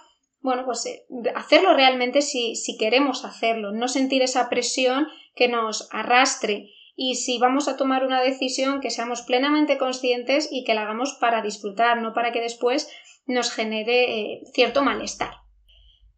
bueno, 0.41 0.65
pues 0.65 0.87
eh, 0.87 1.05
hacerlo 1.35 1.75
realmente 1.75 2.23
si, 2.23 2.57
si 2.57 2.77
queremos 2.77 3.25
hacerlo, 3.25 3.73
no 3.73 3.89
sentir 3.89 4.23
esa 4.23 4.49
presión 4.49 5.09
que 5.35 5.49
nos 5.49 5.89
arrastre 5.93 6.71
y 6.97 7.15
si 7.15 7.39
vamos 7.39 7.69
a 7.69 7.77
tomar 7.77 8.05
una 8.05 8.21
decisión 8.21 8.81
que 8.81 8.91
seamos 8.91 9.23
plenamente 9.23 9.79
conscientes 9.79 10.49
y 10.51 10.65
que 10.65 10.75
la 10.75 10.83
hagamos 10.83 11.15
para 11.15 11.43
disfrutar, 11.43 12.03
no 12.03 12.13
para 12.13 12.33
que 12.33 12.41
después 12.41 12.91
nos 13.27 13.51
genere 13.51 14.21
eh, 14.21 14.43
cierto 14.53 14.83
malestar. 14.83 15.35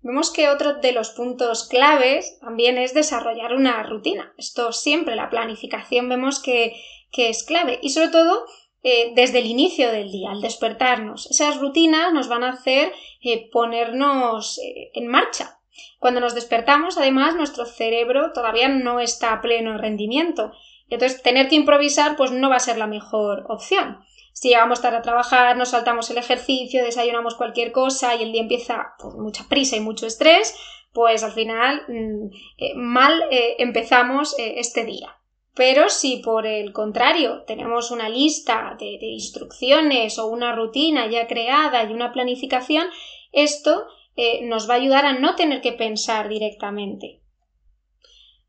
Vemos 0.00 0.32
que 0.32 0.48
otro 0.48 0.74
de 0.74 0.92
los 0.92 1.10
puntos 1.10 1.68
claves 1.68 2.38
también 2.40 2.78
es 2.78 2.94
desarrollar 2.94 3.54
una 3.54 3.82
rutina. 3.84 4.34
Esto 4.36 4.72
siempre, 4.72 5.14
la 5.14 5.30
planificación 5.30 6.08
vemos 6.08 6.40
que, 6.40 6.74
que 7.12 7.28
es 7.28 7.44
clave 7.44 7.78
y 7.82 7.90
sobre 7.90 8.08
todo 8.08 8.44
eh, 8.84 9.12
desde 9.14 9.38
el 9.38 9.46
inicio 9.46 9.92
del 9.92 10.10
día, 10.10 10.32
al 10.32 10.40
despertarnos. 10.40 11.30
Esas 11.30 11.60
rutinas 11.60 12.12
nos 12.12 12.26
van 12.26 12.42
a 12.42 12.50
hacer 12.50 12.92
eh, 13.22 13.48
ponernos 13.52 14.58
eh, 14.58 14.90
en 14.94 15.06
marcha. 15.06 15.60
Cuando 16.00 16.18
nos 16.20 16.34
despertamos, 16.34 16.98
además, 16.98 17.36
nuestro 17.36 17.64
cerebro 17.64 18.32
todavía 18.32 18.66
no 18.68 18.98
está 18.98 19.34
a 19.34 19.40
pleno 19.40 19.78
rendimiento. 19.78 20.50
Entonces, 20.88 21.22
tener 21.22 21.48
que 21.48 21.54
improvisar, 21.54 22.16
pues 22.16 22.32
no 22.32 22.50
va 22.50 22.56
a 22.56 22.60
ser 22.60 22.76
la 22.76 22.88
mejor 22.88 23.44
opción. 23.48 24.00
Si 24.32 24.48
llegamos 24.48 24.82
tarde 24.82 24.96
a 24.96 25.02
trabajar, 25.02 25.56
nos 25.56 25.68
saltamos 25.68 26.10
el 26.10 26.18
ejercicio, 26.18 26.82
desayunamos 26.82 27.36
cualquier 27.36 27.70
cosa 27.70 28.16
y 28.16 28.24
el 28.24 28.32
día 28.32 28.42
empieza 28.42 28.94
con 28.98 29.22
mucha 29.22 29.44
prisa 29.48 29.76
y 29.76 29.80
mucho 29.80 30.08
estrés, 30.08 30.56
pues 30.92 31.22
al 31.22 31.32
final 31.32 31.82
mm, 31.86 32.74
mal 32.74 33.22
empezamos 33.30 34.34
este 34.38 34.84
día. 34.84 35.21
Pero 35.54 35.88
si 35.88 36.18
por 36.18 36.46
el 36.46 36.72
contrario 36.72 37.44
tenemos 37.46 37.90
una 37.90 38.08
lista 38.08 38.76
de, 38.78 38.98
instrucciones 39.00 40.18
o 40.18 40.26
una 40.26 40.54
rutina 40.54 41.06
ya 41.08 41.26
creada 41.26 41.84
y 41.84 41.92
una 41.92 42.12
planificación, 42.12 42.86
esto 43.32 43.86
eh, 44.16 44.44
nos 44.44 44.68
va 44.68 44.74
a 44.74 44.78
ayudar 44.78 45.04
a 45.04 45.18
no 45.18 45.34
tener 45.34 45.60
que 45.60 45.72
pensar 45.72 46.28
directamente. 46.28 47.21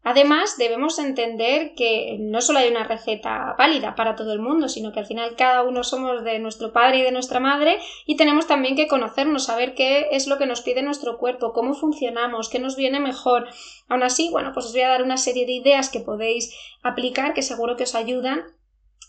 Además, 0.05 0.57
debemos 0.57 0.99
entender 0.99 1.75
que 1.75 2.17
no 2.19 2.41
solo 2.41 2.59
hay 2.59 2.69
una 2.69 2.83
receta 2.83 3.55
válida 3.57 3.95
para 3.95 4.15
todo 4.17 4.33
el 4.33 4.39
mundo, 4.39 4.67
sino 4.67 4.91
que 4.91 4.99
al 4.99 5.05
final 5.05 5.35
cada 5.37 5.63
uno 5.63 5.85
somos 5.85 6.25
de 6.25 6.39
nuestro 6.39 6.73
padre 6.73 6.99
y 6.99 7.01
de 7.03 7.11
nuestra 7.11 7.39
madre 7.39 7.79
y 8.05 8.17
tenemos 8.17 8.45
también 8.45 8.75
que 8.75 8.89
conocernos, 8.89 9.45
saber 9.45 9.75
qué 9.75 10.09
es 10.11 10.27
lo 10.27 10.37
que 10.37 10.45
nos 10.45 10.61
pide 10.61 10.81
nuestro 10.81 11.17
cuerpo, 11.17 11.53
cómo 11.53 11.73
funcionamos, 11.73 12.49
qué 12.49 12.59
nos 12.59 12.75
viene 12.75 12.99
mejor. 12.99 13.47
Aún 13.87 14.03
así, 14.03 14.29
bueno, 14.29 14.51
pues 14.53 14.65
os 14.65 14.73
voy 14.73 14.81
a 14.81 14.89
dar 14.89 15.03
una 15.03 15.17
serie 15.17 15.45
de 15.45 15.53
ideas 15.53 15.89
que 15.89 16.01
podéis 16.01 16.53
aplicar 16.81 17.33
que 17.33 17.41
seguro 17.41 17.77
que 17.77 17.83
os 17.83 17.95
ayudan 17.95 18.43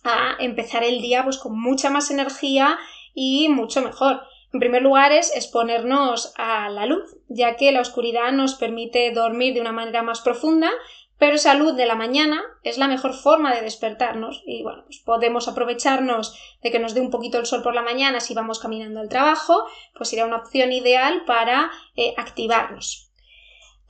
a 0.04 0.36
empezar 0.38 0.84
el 0.84 1.00
día 1.00 1.24
pues 1.24 1.38
con 1.38 1.58
mucha 1.60 1.90
más 1.90 2.12
energía 2.12 2.78
y 3.14 3.48
mucho 3.48 3.82
mejor. 3.82 4.22
En 4.54 4.60
primer 4.60 4.82
lugar 4.82 5.10
es 5.10 5.34
exponernos 5.34 6.32
a 6.36 6.68
la 6.68 6.86
luz, 6.86 7.16
ya 7.28 7.56
que 7.56 7.72
la 7.72 7.80
oscuridad 7.80 8.30
nos 8.30 8.54
permite 8.54 9.10
dormir 9.10 9.52
de 9.52 9.60
una 9.60 9.72
manera 9.72 10.04
más 10.04 10.20
profunda, 10.20 10.70
pero 11.18 11.34
esa 11.34 11.54
luz 11.54 11.74
de 11.74 11.86
la 11.86 11.96
mañana 11.96 12.40
es 12.62 12.78
la 12.78 12.86
mejor 12.86 13.14
forma 13.14 13.52
de 13.52 13.62
despertarnos 13.62 14.44
y 14.46 14.62
bueno, 14.62 14.84
pues 14.84 15.00
podemos 15.00 15.48
aprovecharnos 15.48 16.38
de 16.62 16.70
que 16.70 16.78
nos 16.78 16.94
dé 16.94 17.00
un 17.00 17.10
poquito 17.10 17.40
el 17.40 17.46
sol 17.46 17.64
por 17.64 17.74
la 17.74 17.82
mañana 17.82 18.20
si 18.20 18.32
vamos 18.32 18.60
caminando 18.60 19.00
al 19.00 19.08
trabajo, 19.08 19.64
pues 19.92 20.10
sería 20.10 20.24
una 20.24 20.36
opción 20.36 20.70
ideal 20.70 21.24
para 21.26 21.72
eh, 21.96 22.14
activarnos. 22.16 23.03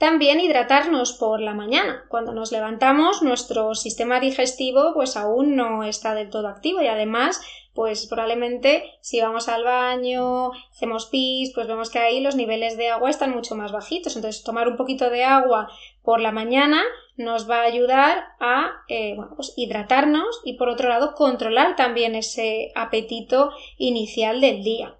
También 0.04 0.38
hidratarnos 0.38 1.14
por 1.14 1.40
la 1.40 1.54
mañana. 1.54 2.04
Cuando 2.08 2.34
nos 2.34 2.52
levantamos, 2.52 3.22
nuestro 3.22 3.74
sistema 3.74 4.20
digestivo 4.20 4.92
pues 4.92 5.16
aún 5.16 5.56
no 5.56 5.82
está 5.82 6.14
del 6.14 6.28
todo 6.28 6.48
activo 6.48 6.82
y 6.82 6.88
además 6.88 7.40
pues 7.72 8.06
probablemente 8.06 8.84
si 9.00 9.22
vamos 9.22 9.48
al 9.48 9.64
baño, 9.64 10.50
hacemos 10.70 11.06
pis, 11.06 11.52
pues 11.54 11.66
vemos 11.68 11.88
que 11.88 12.00
ahí 12.00 12.20
los 12.20 12.36
niveles 12.36 12.76
de 12.76 12.90
agua 12.90 13.08
están 13.08 13.30
mucho 13.30 13.54
más 13.54 13.72
bajitos. 13.72 14.14
Entonces, 14.14 14.44
tomar 14.44 14.68
un 14.68 14.76
poquito 14.76 15.08
de 15.08 15.24
agua 15.24 15.70
por 16.02 16.20
la 16.20 16.32
mañana 16.32 16.82
nos 17.16 17.48
va 17.48 17.60
a 17.60 17.64
ayudar 17.64 18.24
a 18.40 18.72
eh, 18.90 19.16
pues 19.36 19.54
hidratarnos 19.56 20.42
y 20.44 20.58
por 20.58 20.68
otro 20.68 20.90
lado 20.90 21.14
controlar 21.14 21.76
también 21.76 22.14
ese 22.14 22.72
apetito 22.74 23.52
inicial 23.78 24.42
del 24.42 24.62
día. 24.62 24.96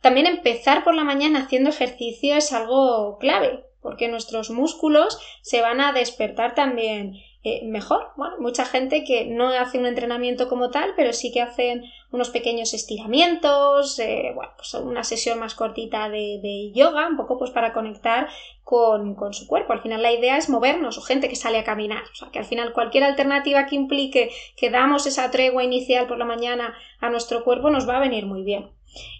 También 0.00 0.26
empezar 0.26 0.82
por 0.82 0.96
la 0.96 1.04
mañana 1.04 1.44
haciendo 1.44 1.70
ejercicio 1.70 2.34
es 2.34 2.52
algo 2.52 3.18
clave 3.18 3.67
porque 3.82 4.08
nuestros 4.08 4.50
músculos 4.50 5.18
se 5.42 5.60
van 5.60 5.80
a 5.80 5.92
despertar 5.92 6.54
también 6.54 7.14
eh, 7.44 7.64
mejor. 7.64 8.08
Bueno, 8.16 8.34
mucha 8.40 8.64
gente 8.64 9.04
que 9.04 9.24
no 9.24 9.48
hace 9.50 9.78
un 9.78 9.86
entrenamiento 9.86 10.48
como 10.48 10.70
tal, 10.70 10.94
pero 10.96 11.12
sí 11.12 11.30
que 11.32 11.40
hacen 11.40 11.84
unos 12.10 12.30
pequeños 12.30 12.74
estiramientos, 12.74 13.98
eh, 14.00 14.32
bueno, 14.34 14.52
pues 14.56 14.74
una 14.74 15.04
sesión 15.04 15.38
más 15.38 15.54
cortita 15.54 16.08
de, 16.08 16.72
yoga, 16.74 17.06
un 17.06 17.16
poco 17.16 17.38
pues 17.38 17.50
para 17.52 17.72
conectar 17.72 18.28
con, 18.64 19.14
con, 19.14 19.32
su 19.34 19.46
cuerpo. 19.46 19.72
Al 19.72 19.82
final 19.82 20.02
la 20.02 20.12
idea 20.12 20.36
es 20.36 20.48
movernos 20.48 20.98
o 20.98 21.00
gente 21.00 21.28
que 21.28 21.36
sale 21.36 21.58
a 21.58 21.64
caminar. 21.64 22.02
O 22.12 22.14
sea, 22.16 22.30
que 22.30 22.40
al 22.40 22.44
final 22.44 22.72
cualquier 22.72 23.04
alternativa 23.04 23.66
que 23.66 23.76
implique 23.76 24.30
que 24.56 24.70
damos 24.70 25.06
esa 25.06 25.30
tregua 25.30 25.62
inicial 25.62 26.08
por 26.08 26.18
la 26.18 26.24
mañana 26.24 26.76
a 27.00 27.08
nuestro 27.08 27.44
cuerpo 27.44 27.70
nos 27.70 27.88
va 27.88 27.98
a 27.98 28.00
venir 28.00 28.26
muy 28.26 28.42
bien. 28.42 28.77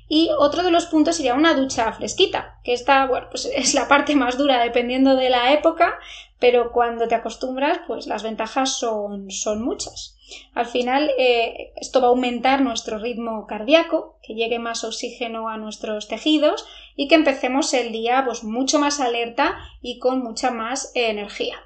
Y 0.08 0.30
otro 0.38 0.62
de 0.62 0.70
los 0.70 0.86
puntos 0.86 1.16
sería 1.16 1.34
una 1.34 1.54
ducha 1.54 1.92
fresquita, 1.92 2.58
que 2.64 2.72
esta, 2.72 3.06
bueno, 3.06 3.26
pues 3.30 3.44
es 3.54 3.74
la 3.74 3.88
parte 3.88 4.16
más 4.16 4.38
dura 4.38 4.62
dependiendo 4.62 5.16
de 5.16 5.30
la 5.30 5.52
época, 5.52 5.98
pero 6.38 6.72
cuando 6.72 7.08
te 7.08 7.14
acostumbras, 7.14 7.80
pues 7.86 8.06
las 8.06 8.22
ventajas 8.22 8.78
son, 8.78 9.30
son 9.30 9.62
muchas. 9.62 10.16
Al 10.54 10.66
final, 10.66 11.10
eh, 11.18 11.72
esto 11.76 12.00
va 12.00 12.08
a 12.08 12.10
aumentar 12.10 12.60
nuestro 12.60 12.98
ritmo 12.98 13.46
cardíaco, 13.46 14.18
que 14.22 14.34
llegue 14.34 14.58
más 14.58 14.84
oxígeno 14.84 15.48
a 15.48 15.56
nuestros 15.56 16.06
tejidos 16.06 16.66
y 16.96 17.08
que 17.08 17.14
empecemos 17.14 17.72
el 17.74 17.92
día 17.92 18.22
pues 18.24 18.44
mucho 18.44 18.78
más 18.78 19.00
alerta 19.00 19.56
y 19.80 19.98
con 19.98 20.20
mucha 20.22 20.50
más 20.50 20.92
energía. 20.94 21.56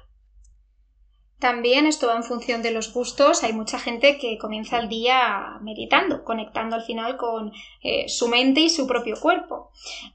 También 1.43 1.87
esto 1.87 2.07
va 2.07 2.15
en 2.15 2.23
función 2.23 2.61
de 2.61 2.71
los 2.71 2.93
gustos. 2.93 3.43
Hay 3.43 3.51
mucha 3.51 3.77
gente 3.77 4.17
que 4.17 4.37
comienza 4.37 4.79
el 4.79 4.87
día 4.87 5.57
meditando, 5.59 6.23
conectando 6.23 6.77
al 6.77 6.83
final 6.83 7.17
con 7.17 7.51
eh, 7.81 8.07
su 8.07 8.29
mente 8.29 8.61
y 8.61 8.69
su 8.69 8.87
propio 8.87 9.19
cuerpo. 9.19 9.69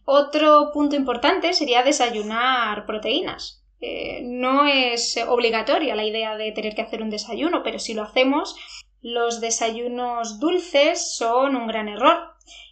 Otro 0.07 0.71
punto 0.73 0.97
importante 0.97 1.53
sería 1.53 1.83
desayunar 1.83 2.87
proteínas. 2.87 3.63
Eh, 3.79 4.23
no 4.23 4.65
es 4.65 5.19
obligatoria 5.29 5.95
la 5.95 6.07
idea 6.07 6.35
de 6.39 6.51
tener 6.53 6.75
que 6.75 6.81
hacer 6.81 7.03
un 7.03 7.11
desayuno, 7.11 7.63
pero 7.63 7.79
si 7.79 7.93
lo 7.93 8.05
hacemos, 8.05 8.57
los 9.03 9.43
desayunos 9.43 10.41
dulces 10.41 11.15
son 11.15 11.57
un 11.57 11.67
gran 11.67 11.91
error. 11.91 12.17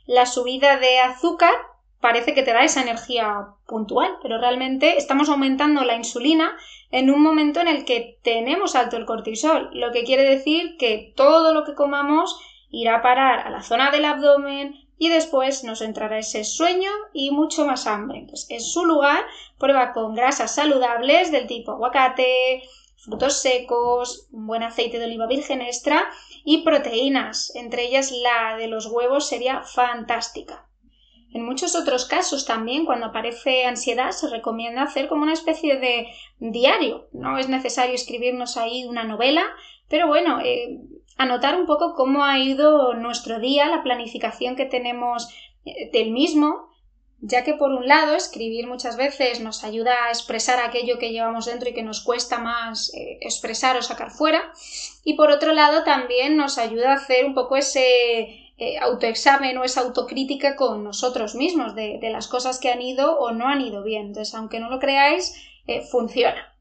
La 0.07 0.25
subida 0.25 0.79
de 0.79 1.01
azúcar 1.01 1.53
parece 2.01 2.35
que 2.35 2.43
te 2.43 2.53
da 2.53 2.65
esa 2.65 2.83
energía 2.83 3.49
puntual, 3.67 4.19
pero 4.23 4.39
realmente 4.39 4.97
estamos 4.97 5.29
aumentando 5.29 5.85
la 5.85 5.97
insulina 5.97 6.57
en 6.91 7.11
un 7.11 7.23
momento 7.23 7.61
en 7.61 7.69
el 7.69 7.85
que 7.85 8.19
tenemos 8.23 8.75
alto 8.77 8.97
el 8.97 9.07
cortisol, 9.07 9.71
lo 9.73 9.93
que 9.93 10.05
quiere 10.05 10.23
decir 10.23 10.77
que 10.79 11.13
todo 11.17 11.53
lo 11.53 11.65
que 11.65 11.75
comamos 11.75 12.39
irá 12.71 12.97
a 12.97 13.03
parar 13.03 13.47
a 13.47 13.51
la 13.51 13.63
zona 13.63 13.91
del 13.91 14.05
abdomen 14.05 14.87
y 14.99 15.09
después 15.09 15.65
nos 15.65 15.83
entrará 15.83 16.19
ese 16.19 16.45
sueño 16.45 16.91
y 17.13 17.31
mucho 17.31 17.67
más 17.67 17.87
hambre. 17.87 18.21
Entonces, 18.21 18.51
en 18.51 18.61
su 18.61 18.85
lugar, 18.85 19.25
prueba 19.59 19.93
con 19.93 20.15
grasas 20.15 20.55
saludables 20.55 21.31
del 21.31 21.47
tipo 21.47 21.73
aguacate, 21.73 22.63
frutos 22.97 23.41
secos, 23.41 24.27
un 24.33 24.47
buen 24.47 24.63
aceite 24.63 24.99
de 24.99 25.05
oliva 25.05 25.27
virgen 25.27 25.61
extra 25.61 26.09
y 26.45 26.63
proteínas, 26.63 27.55
entre 27.55 27.85
ellas 27.85 28.11
la 28.11 28.57
de 28.57 28.69
los 28.69 28.87
huevos 28.87 29.29
sería 29.29 29.63
fantástica. 29.63 30.66
En 31.37 31.45
muchos 31.45 31.77
otros 31.77 32.07
casos 32.07 32.47
también, 32.47 32.87
cuando 32.87 33.05
aparece 33.05 33.67
ansiedad, 33.67 34.11
se 34.13 34.31
recomienda 34.31 34.83
hacer 34.83 35.07
como 35.07 35.23
una 35.23 35.35
especie 35.35 35.77
de 35.77 36.07
diario. 36.39 37.09
No 37.13 37.37
es 37.37 37.51
necesario 37.51 37.95
escribirnos 37.95 38.57
ahí 38.57 38.87
una 38.87 39.05
novela, 39.05 39.45
pero 39.87 40.07
bueno, 40.07 40.41
eh, 40.43 40.79
anotar 41.19 41.61
un 41.61 41.67
poco 41.67 41.93
cómo 41.95 42.25
ha 42.25 42.39
ido 42.39 42.95
nuestro 42.95 43.39
día, 43.39 43.69
la 43.69 43.83
planificación 43.83 44.57
que 44.57 44.65
tenemos 44.65 45.29
eh, 45.67 45.91
del 45.93 46.11
mismo, 46.11 46.71
ya 47.21 47.45
que 47.45 47.53
por 47.53 47.71
un 47.71 47.87
lado 47.87 48.17
escribir 48.17 48.67
muchas 48.67 48.97
veces 48.97 49.41
nos 49.41 49.63
ayuda 49.63 50.07
a 50.07 50.09
expresar 50.09 50.59
aquello 50.59 50.99
que 50.99 51.13
llevamos 51.13 51.45
dentro 51.45 51.69
y 51.69 51.75
que 51.75 51.83
nos 51.83 52.03
cuesta 52.03 52.39
más 52.39 52.95
eh, 52.95 53.19
expresar 53.21 53.77
o 53.77 53.83
sacar 53.83 54.11
fuera, 54.11 54.55
y 55.05 55.17
por 55.17 55.31
otro 55.31 55.53
lado 55.53 55.85
también 55.85 56.39
nos 56.39 56.57
ayuda 56.57 56.93
a 56.93 56.97
hacer 56.97 57.27
un 57.27 57.35
poco 57.35 57.59
ese 57.59 58.46
eh, 58.59 58.79
autoexamen 58.79 59.59
o 59.59 59.65
esa 59.65 59.83
autocrítica 59.83 60.57
con 60.57 60.83
nosotros 60.83 61.35
mismos 61.35 61.75
de, 61.75 61.99
las 62.11 62.27
cosas 62.27 62.59
que 62.59 62.71
han 62.71 62.81
ido 62.81 63.19
o 63.19 63.33
no 63.33 63.49
han 63.49 63.61
ido 63.61 63.83
bien. 63.83 64.07
Entonces, 64.07 64.35
aunque 64.35 64.61
no 64.61 64.71
lo 64.71 64.79
creáis, 64.79 65.35
eh, 65.67 65.83
funciona. 65.83 66.55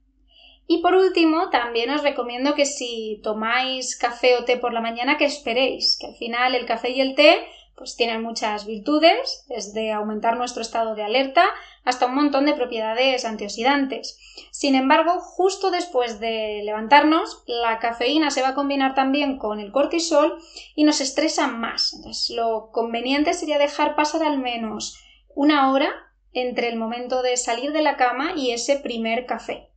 Y 0.67 0.81
por 0.81 0.95
último, 0.95 1.49
también 1.51 1.91
os 1.91 2.03
recomiendo 2.03 2.55
que 2.55 2.65
si 2.65 3.21
tomáis 3.23 3.97
café 3.97 4.35
o 4.35 4.45
té 4.45 4.57
por 4.57 4.73
la 4.73 4.81
mañana, 4.81 5.17
que 5.17 5.25
esperéis, 5.25 5.97
que 5.99 6.07
al 6.07 6.15
final 6.15 6.55
el 6.55 6.65
café 6.65 6.89
y 6.89 7.01
el 7.01 7.15
té 7.15 7.47
pues 7.75 7.95
tienen 7.95 8.21
muchas 8.21 8.65
virtudes, 8.65 9.45
desde 9.49 9.91
aumentar 9.91 10.37
nuestro 10.37 10.61
estado 10.61 10.95
de 10.95 11.03
alerta 11.03 11.43
hasta 11.83 12.05
un 12.05 12.15
montón 12.15 12.45
de 12.45 12.53
propiedades 12.53 13.25
antioxidantes. 13.25 14.17
Sin 14.51 14.75
embargo, 14.75 15.19
justo 15.19 15.71
después 15.71 16.19
de 16.19 16.61
levantarnos, 16.63 17.43
la 17.47 17.79
cafeína 17.79 18.31
se 18.31 18.41
va 18.41 18.49
a 18.49 18.55
combinar 18.55 18.95
también 18.95 19.37
con 19.37 19.59
el 19.59 19.71
cortisol 19.71 20.37
y 20.73 20.85
nos 20.85 21.01
estresa 21.01 21.47
más. 21.47 21.93
Entonces, 21.93 22.35
lo 22.35 22.69
conveniente 22.71 23.33
sería 23.33 23.57
dejar 23.57 23.95
pasar 23.95 24.23
al 24.23 24.39
menos 24.39 24.97
una 25.35 25.71
hora 25.71 25.89
entre 26.31 26.69
el 26.69 26.77
momento 26.77 27.21
de 27.21 27.37
salir 27.37 27.71
de 27.71 27.81
la 27.81 27.97
cama 27.97 28.33
y 28.35 28.51
ese 28.51 28.77
primer 28.77 29.25
café. 29.25 29.69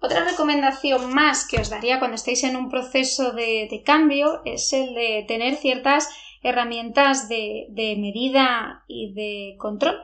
Otra 0.00 0.24
recomendación 0.24 1.12
más 1.12 1.46
que 1.46 1.58
os 1.58 1.70
daría 1.70 1.98
cuando 1.98 2.16
estéis 2.16 2.44
en 2.44 2.56
un 2.56 2.68
proceso 2.68 3.32
de, 3.32 3.66
de 3.70 3.82
cambio 3.82 4.42
es 4.44 4.72
el 4.72 4.94
de 4.94 5.24
tener 5.26 5.56
ciertas 5.56 6.08
herramientas 6.48 7.28
de, 7.28 7.66
medida 7.98 8.84
y 8.86 9.12
de 9.12 9.56
control, 9.58 10.00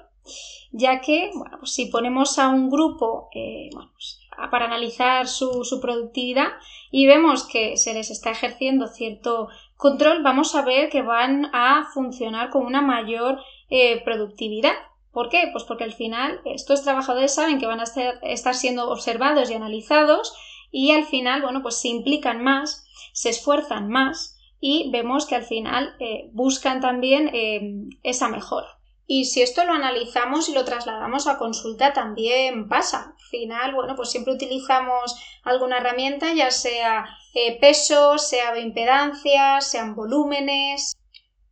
ya 0.71 1.01
que 1.01 1.31
bueno, 1.35 1.59
pues 1.59 1.73
si 1.73 1.87
ponemos 1.87 2.39
a 2.39 2.49
un 2.49 2.71
grupo 2.71 3.29
eh, 3.35 3.71
pues, 3.73 4.21
para 4.51 4.67
analizar 4.67 5.29
su, 5.29 5.79
productividad 5.81 6.49
y 6.91 7.07
vemos 7.07 7.45
que 7.45 7.77
se 7.77 7.95
les 7.95 8.11
está 8.11 8.31
ejerciendo 8.31 8.87
cierto 8.89 9.49
control, 9.77 10.23
vamos 10.23 10.55
a 10.55 10.63
ver 10.63 10.89
que 10.91 11.03
van 11.03 11.51
a 11.53 11.89
funcionar 11.93 12.51
con 12.51 12.65
una 12.65 12.83
mayor 12.83 13.41
eh, 13.71 14.03
productividad. 14.05 14.75
¿Por 15.13 15.29
qué? 15.29 15.49
Pues 15.53 15.65
porque 15.65 15.85
al 15.85 15.93
final 15.93 16.41
estos 16.45 16.83
trabajadores 16.83 17.35
saben 17.35 17.59
que 17.59 17.67
van 17.67 17.81
a 17.81 17.85
estar 18.23 18.55
siendo 18.55 18.91
observados 18.91 19.51
y 19.51 19.55
analizados 19.55 20.35
y 20.71 20.93
al 20.93 21.05
final, 21.05 21.43
bueno, 21.43 21.61
pues 21.63 21.81
se 21.81 21.89
implican 21.89 22.43
más, 22.43 22.87
se 23.13 23.29
esfuerzan 23.29 23.89
más 23.89 24.39
y 24.65 24.91
vemos 24.93 25.27
que 25.27 25.35
al 25.35 25.43
final 25.43 25.97
eh, 25.99 26.31
buscan 26.33 26.81
también 26.81 27.29
eh, 27.35 27.89
esa 28.05 28.29
mejora. 28.29 28.69
Y 29.09 29.25
si 29.25 29.43
esto 29.43 29.65
lo 29.65 29.73
analizamos 29.73 30.49
y 30.49 30.55
lo 30.55 30.65
trasladamos 30.65 31.27
a 31.27 31.37
consulta, 31.37 31.93
también 31.93 32.69
pasa. 32.69 33.17
Al 33.19 33.29
final, 33.29 33.75
bueno, 33.75 33.97
pues 33.97 34.13
siempre 34.13 34.33
utilizamos 34.33 35.21
alguna 35.43 35.79
herramienta, 35.79 36.33
ya 36.33 36.53
sea 36.53 37.09
eh, 37.35 37.59
peso, 37.61 38.19
sea 38.19 38.57
impedancia, 38.57 39.61
sean 39.61 39.97
volúmenes. 39.97 40.97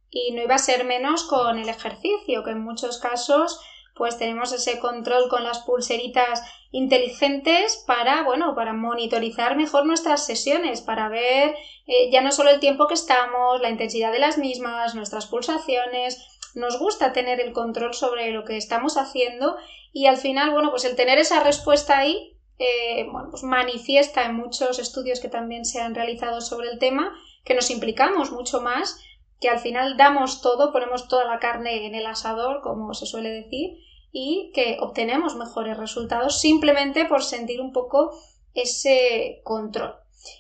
Y 0.08 0.30
no 0.32 0.42
iba 0.42 0.54
a 0.54 0.58
ser 0.58 0.84
menos 0.84 1.24
con 1.24 1.58
el 1.58 1.68
ejercicio, 1.68 2.44
que 2.44 2.52
en 2.52 2.62
muchos 2.62 2.98
casos 2.98 3.60
pues 4.00 4.16
tenemos 4.16 4.50
ese 4.50 4.78
control 4.78 5.28
con 5.28 5.44
las 5.44 5.58
pulseritas 5.58 6.42
inteligentes 6.70 7.84
para, 7.86 8.22
bueno, 8.22 8.54
para 8.54 8.72
monitorizar 8.72 9.58
mejor 9.58 9.84
nuestras 9.84 10.24
sesiones, 10.24 10.80
para 10.80 11.10
ver 11.10 11.54
eh, 11.86 12.10
ya 12.10 12.22
no 12.22 12.32
solo 12.32 12.48
el 12.48 12.60
tiempo 12.60 12.86
que 12.86 12.94
estamos, 12.94 13.60
la 13.60 13.68
intensidad 13.68 14.10
de 14.10 14.18
las 14.18 14.38
mismas, 14.38 14.94
nuestras 14.94 15.26
pulsaciones. 15.26 16.40
Nos 16.54 16.78
gusta 16.78 17.12
tener 17.12 17.40
el 17.40 17.52
control 17.52 17.92
sobre 17.92 18.30
lo 18.30 18.46
que 18.46 18.56
estamos 18.56 18.96
haciendo 18.96 19.58
y 19.92 20.06
al 20.06 20.16
final, 20.16 20.50
bueno, 20.50 20.70
pues 20.70 20.86
el 20.86 20.96
tener 20.96 21.18
esa 21.18 21.44
respuesta 21.44 21.98
ahí, 21.98 22.38
eh, 22.58 23.06
bueno, 23.12 23.28
pues 23.30 23.42
manifiesta 23.42 24.24
en 24.24 24.34
muchos 24.34 24.78
estudios 24.78 25.20
que 25.20 25.28
también 25.28 25.66
se 25.66 25.82
han 25.82 25.94
realizado 25.94 26.40
sobre 26.40 26.70
el 26.70 26.78
tema 26.78 27.12
que 27.44 27.52
nos 27.52 27.70
implicamos 27.70 28.32
mucho 28.32 28.62
más, 28.62 28.98
que 29.40 29.50
al 29.50 29.58
final 29.58 29.98
damos 29.98 30.40
todo, 30.40 30.72
ponemos 30.72 31.06
toda 31.06 31.26
la 31.26 31.38
carne 31.38 31.84
en 31.86 31.94
el 31.94 32.06
asador, 32.06 32.62
como 32.62 32.94
se 32.94 33.04
suele 33.04 33.28
decir, 33.28 33.78
y 34.12 34.50
que 34.54 34.78
obtenemos 34.80 35.36
mejores 35.36 35.76
resultados 35.76 36.40
simplemente 36.40 37.04
por 37.04 37.22
sentir 37.22 37.60
un 37.60 37.72
poco 37.72 38.10
ese 38.54 39.40
control. 39.44 39.94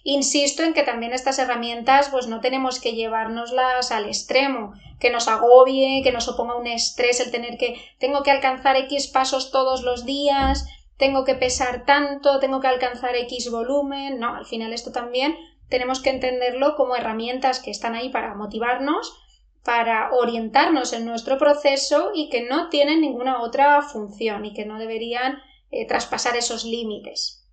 Insisto 0.04 0.62
en 0.62 0.74
que 0.74 0.82
también 0.82 1.12
estas 1.12 1.38
herramientas 1.38 2.08
pues 2.10 2.26
no 2.26 2.40
tenemos 2.40 2.80
que 2.80 2.92
llevárnoslas 2.92 3.92
al 3.92 4.06
extremo, 4.06 4.74
que 4.98 5.10
nos 5.10 5.26
agobie, 5.26 6.02
que 6.02 6.12
nos 6.12 6.28
oponga 6.28 6.56
un 6.56 6.66
estrés 6.66 7.20
el 7.20 7.30
tener 7.30 7.56
que 7.56 7.80
tengo 7.98 8.22
que 8.22 8.30
alcanzar 8.30 8.76
X 8.76 9.08
pasos 9.08 9.50
todos 9.50 9.82
los 9.82 10.04
días, 10.04 10.66
tengo 10.98 11.24
que 11.24 11.34
pesar 11.34 11.86
tanto, 11.86 12.40
tengo 12.40 12.60
que 12.60 12.68
alcanzar 12.68 13.16
X 13.16 13.50
volumen. 13.50 14.18
No, 14.18 14.34
al 14.34 14.44
final 14.44 14.74
esto 14.74 14.92
también 14.92 15.34
tenemos 15.70 16.00
que 16.00 16.10
entenderlo 16.10 16.76
como 16.76 16.94
herramientas 16.94 17.60
que 17.60 17.70
están 17.70 17.94
ahí 17.94 18.10
para 18.10 18.34
motivarnos, 18.34 19.16
para 19.64 20.10
orientarnos 20.12 20.92
en 20.92 21.04
nuestro 21.04 21.38
proceso 21.38 22.12
y 22.14 22.28
que 22.30 22.48
no 22.48 22.68
tienen 22.68 23.00
ninguna 23.00 23.42
otra 23.42 23.82
función 23.82 24.44
y 24.44 24.54
que 24.54 24.64
no 24.64 24.78
deberían 24.78 25.38
eh, 25.70 25.86
traspasar 25.86 26.36
esos 26.36 26.64
límites. 26.64 27.46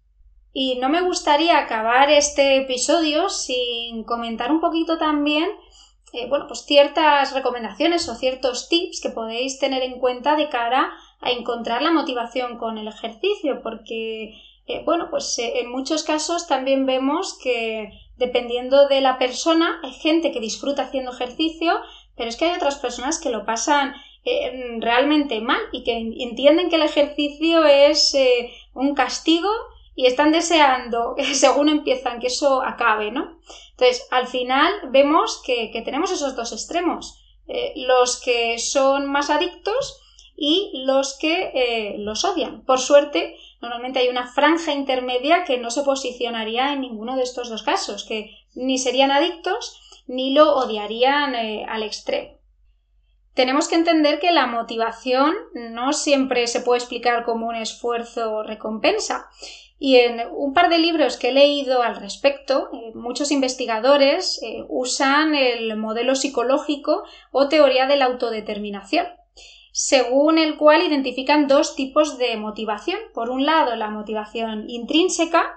Y 0.53 0.79
no 0.79 0.89
me 0.89 1.01
gustaría 1.01 1.59
acabar 1.59 2.09
este 2.09 2.57
episodio 2.57 3.29
sin 3.29 4.03
comentar 4.03 4.51
un 4.51 4.61
poquito 4.61 4.97
también 4.97 5.49
eh, 6.13 6.27
bueno, 6.29 6.45
pues 6.47 6.65
ciertas 6.65 7.33
recomendaciones 7.33 8.07
o 8.07 8.15
ciertos 8.15 8.69
tips 8.69 9.01
que 9.01 9.09
podéis 9.09 9.59
tener 9.59 9.83
en 9.83 9.99
cuenta 9.99 10.35
de 10.35 10.47
cara 10.47 10.91
a 11.19 11.31
encontrar 11.31 11.81
la 11.81 11.91
motivación 11.91 12.57
con 12.57 12.77
el 12.77 12.87
ejercicio, 12.87 13.61
porque 13.61 14.33
eh, 14.67 14.83
bueno, 14.85 15.09
pues 15.09 15.37
en 15.37 15.69
muchos 15.69 16.03
casos 16.03 16.47
también 16.47 16.85
vemos 16.85 17.37
que 17.41 17.89
dependiendo 18.15 18.87
de 18.87 19.01
la 19.01 19.17
persona, 19.17 19.79
hay 19.83 19.91
gente 19.93 20.31
que 20.31 20.39
disfruta 20.39 20.83
haciendo 20.83 21.11
ejercicio, 21.11 21.73
pero 22.17 22.29
es 22.29 22.35
que 22.35 22.45
hay 22.45 22.55
otras 22.55 22.77
personas 22.77 23.19
que 23.19 23.29
lo 23.29 23.45
pasan 23.45 23.93
eh, 24.29 24.77
realmente 24.79 25.39
mal 25.39 25.61
y 25.71 25.85
que 25.85 25.95
entienden 25.95 26.69
que 26.69 26.75
el 26.75 26.81
ejercicio 26.81 27.63
es 27.63 28.13
eh, 28.13 28.51
un 28.73 28.93
castigo 28.93 29.49
y 29.95 30.05
están 30.05 30.33
deseando, 30.33 31.15
según 31.33 31.69
empiezan, 31.69 32.19
que 32.19 32.27
eso 32.27 32.61
acabe, 32.61 33.09
¿no? 33.11 33.37
Entonces, 33.71 34.05
al 34.11 34.27
final 34.27 34.73
vemos 34.91 35.41
que, 35.45 35.71
tenemos 35.85 36.11
esos 36.11 36.35
dos 36.35 36.51
extremos, 36.51 37.17
eh, 37.47 37.71
los 37.77 38.19
que 38.19 38.59
son 38.59 39.05
más 39.05 39.29
adictos 39.29 40.01
y 40.35 40.71
los 40.85 41.17
que 41.17 41.95
los 41.99 42.25
odian. 42.25 42.65
Por 42.65 42.79
suerte, 42.79 43.37
normalmente 43.61 43.99
hay 43.99 44.09
una 44.09 44.27
franja 44.27 44.73
intermedia 44.73 45.45
que 45.45 45.57
no 45.57 45.71
se 45.71 45.83
posicionaría 45.83 46.73
en 46.73 46.81
ninguno 46.81 47.15
de 47.15 47.23
estos 47.23 47.49
dos 47.49 47.63
casos, 47.63 48.03
que 48.03 48.31
ni 48.55 48.77
serían 48.77 49.11
adictos 49.11 49.79
ni 50.07 50.33
lo 50.33 50.55
odiarían 50.55 51.35
eh, 51.35 51.65
al 51.67 51.83
extremo. 51.83 52.37
Tenemos 53.33 53.67
que 53.67 53.75
entender 53.75 54.19
que 54.19 54.31
la 54.31 54.47
motivación 54.47 55.35
no 55.53 55.93
siempre 55.93 56.47
se 56.47 56.61
puede 56.61 56.79
explicar 56.79 57.23
como 57.23 57.47
un 57.47 57.55
esfuerzo 57.55 58.33
o 58.33 58.43
recompensa. 58.43 59.27
Y 59.77 59.97
en 59.97 60.21
un 60.31 60.55
par 60.55 60.69
de 60.69 60.79
libros 60.79 61.17
que 61.17 61.29
he 61.29 61.33
leído 61.33 61.83
al 61.83 61.97
respecto, 61.97 62.69
eh, 62.73 62.93
muchos 62.95 63.29
investigadores 63.29 64.41
eh, 64.41 64.65
usan 64.69 65.35
el 65.35 65.77
modelo 65.77 66.15
psicológico 66.15 67.03
o 67.31 67.47
teoría 67.47 67.85
de 67.85 67.97
la 67.97 68.05
autodeterminación 68.05 69.05
según 69.79 70.39
el 70.39 70.57
cual 70.57 70.81
identifican 70.81 71.47
dos 71.47 71.75
tipos 71.75 72.17
de 72.17 72.35
motivación. 72.35 72.97
Por 73.13 73.29
un 73.29 73.45
lado, 73.45 73.75
la 73.75 73.91
motivación 73.91 74.67
intrínseca, 74.67 75.55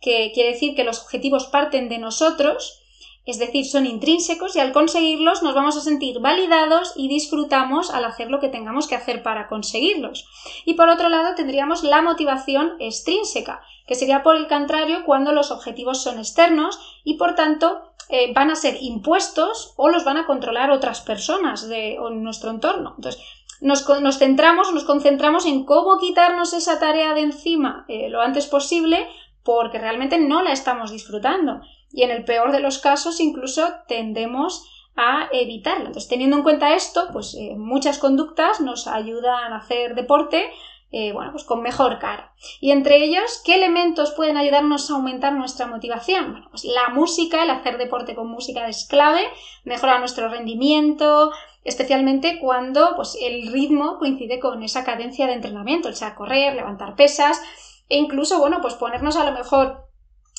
que 0.00 0.32
quiere 0.34 0.54
decir 0.54 0.74
que 0.74 0.82
los 0.82 1.00
objetivos 1.00 1.46
parten 1.46 1.88
de 1.88 1.98
nosotros, 1.98 2.79
es 3.26 3.38
decir, 3.38 3.66
son 3.66 3.86
intrínsecos 3.86 4.56
y 4.56 4.60
al 4.60 4.72
conseguirlos 4.72 5.42
nos 5.42 5.54
vamos 5.54 5.76
a 5.76 5.82
sentir 5.82 6.20
validados 6.20 6.94
y 6.96 7.08
disfrutamos 7.08 7.90
al 7.90 8.04
hacer 8.04 8.30
lo 8.30 8.40
que 8.40 8.48
tengamos 8.48 8.88
que 8.88 8.94
hacer 8.94 9.22
para 9.22 9.46
conseguirlos. 9.46 10.26
Y 10.64 10.74
por 10.74 10.88
otro 10.88 11.08
lado 11.08 11.34
tendríamos 11.34 11.84
la 11.84 12.02
motivación 12.02 12.72
extrínseca, 12.80 13.60
que 13.86 13.94
sería 13.94 14.22
por 14.22 14.36
el 14.36 14.48
contrario 14.48 15.04
cuando 15.04 15.32
los 15.32 15.50
objetivos 15.50 16.02
son 16.02 16.18
externos 16.18 16.80
y 17.04 17.14
por 17.14 17.34
tanto 17.34 17.92
eh, 18.08 18.32
van 18.32 18.50
a 18.50 18.56
ser 18.56 18.78
impuestos 18.80 19.74
o 19.76 19.90
los 19.90 20.04
van 20.04 20.16
a 20.16 20.26
controlar 20.26 20.70
otras 20.70 21.00
personas 21.02 21.68
de 21.68 21.98
nuestro 22.12 22.50
entorno. 22.50 22.94
Entonces, 22.96 23.22
nos, 23.60 23.84
centramos, 24.18 24.72
nos 24.72 24.84
concentramos 24.84 25.44
en 25.44 25.64
cómo 25.64 25.98
quitarnos 25.98 26.54
esa 26.54 26.80
tarea 26.80 27.12
de 27.12 27.20
encima 27.20 27.84
eh, 27.88 28.08
lo 28.08 28.22
antes 28.22 28.46
posible 28.46 29.06
porque 29.44 29.78
realmente 29.78 30.18
no 30.18 30.42
la 30.42 30.52
estamos 30.52 30.90
disfrutando 30.90 31.60
y 31.92 32.02
en 32.02 32.10
el 32.10 32.24
peor 32.24 32.52
de 32.52 32.60
los 32.60 32.78
casos 32.78 33.20
incluso 33.20 33.68
tendemos 33.88 34.66
a 34.96 35.28
evitarla. 35.32 35.86
Entonces, 35.86 36.08
teniendo 36.08 36.36
en 36.36 36.42
cuenta 36.42 36.74
esto, 36.74 37.08
pues 37.12 37.34
eh, 37.34 37.54
muchas 37.56 37.98
conductas 37.98 38.60
nos 38.60 38.86
ayudan 38.86 39.52
a 39.52 39.58
hacer 39.58 39.94
deporte 39.94 40.50
eh, 40.92 41.12
bueno, 41.12 41.30
pues 41.30 41.44
con 41.44 41.62
mejor 41.62 42.00
cara. 42.00 42.32
Y 42.60 42.72
entre 42.72 42.96
ellos, 42.96 43.40
¿qué 43.44 43.54
elementos 43.54 44.10
pueden 44.10 44.36
ayudarnos 44.36 44.90
a 44.90 44.94
aumentar 44.94 45.32
nuestra 45.32 45.66
motivación? 45.66 46.32
Bueno, 46.32 46.48
pues 46.50 46.64
la 46.64 46.88
música, 46.88 47.44
el 47.44 47.50
hacer 47.50 47.78
deporte 47.78 48.16
con 48.16 48.28
música 48.28 48.66
es 48.66 48.88
clave, 48.88 49.22
mejora 49.64 50.00
nuestro 50.00 50.28
rendimiento, 50.28 51.30
especialmente 51.62 52.40
cuando 52.40 52.96
pues, 52.96 53.16
el 53.20 53.52
ritmo 53.52 53.98
coincide 53.98 54.40
con 54.40 54.64
esa 54.64 54.82
cadencia 54.82 55.28
de 55.28 55.34
entrenamiento, 55.34 55.90
o 55.90 55.92
sea, 55.92 56.16
correr, 56.16 56.56
levantar 56.56 56.96
pesas, 56.96 57.40
e 57.88 57.96
incluso, 57.96 58.40
bueno, 58.40 58.58
pues 58.60 58.74
ponernos 58.74 59.16
a 59.16 59.24
lo 59.24 59.32
mejor 59.32 59.89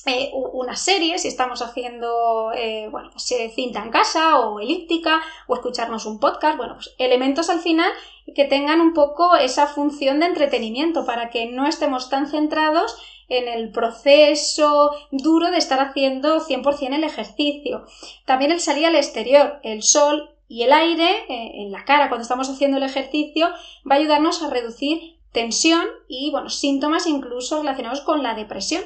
eh, 0.05 0.31
una 0.33 0.75
serie, 0.75 1.19
si 1.19 1.27
estamos 1.27 1.61
haciendo 1.61 2.51
eh, 2.55 2.87
bueno, 2.89 3.09
pues, 3.11 3.33
cinta 3.53 3.83
en 3.83 3.91
casa 3.91 4.39
o 4.39 4.59
elíptica 4.59 5.21
o 5.47 5.55
escucharnos 5.55 6.05
un 6.05 6.19
podcast, 6.19 6.57
bueno, 6.57 6.75
pues 6.75 6.95
elementos 6.97 7.49
al 7.49 7.59
final 7.59 7.91
que 8.35 8.45
tengan 8.45 8.81
un 8.81 8.93
poco 8.93 9.35
esa 9.35 9.67
función 9.67 10.19
de 10.19 10.27
entretenimiento 10.27 11.05
para 11.05 11.29
que 11.29 11.47
no 11.47 11.67
estemos 11.67 12.09
tan 12.09 12.27
centrados 12.27 12.95
en 13.27 13.47
el 13.47 13.71
proceso 13.71 14.91
duro 15.11 15.51
de 15.51 15.57
estar 15.57 15.79
haciendo 15.79 16.41
100% 16.41 16.95
el 16.95 17.03
ejercicio. 17.03 17.85
También 18.25 18.51
el 18.51 18.59
salir 18.59 18.85
al 18.85 18.95
exterior, 18.95 19.59
el 19.63 19.83
sol 19.83 20.31
y 20.47 20.63
el 20.63 20.73
aire 20.73 21.09
eh, 21.29 21.51
en 21.61 21.71
la 21.71 21.85
cara 21.85 22.09
cuando 22.09 22.23
estamos 22.23 22.49
haciendo 22.49 22.77
el 22.77 22.83
ejercicio 22.83 23.47
va 23.89 23.95
a 23.95 23.99
ayudarnos 23.99 24.43
a 24.43 24.49
reducir 24.49 25.20
tensión 25.31 25.87
y 26.07 26.29
bueno, 26.31 26.49
síntomas 26.49 27.07
incluso 27.07 27.59
relacionados 27.59 28.01
con 28.01 28.23
la 28.23 28.35
depresión. 28.35 28.83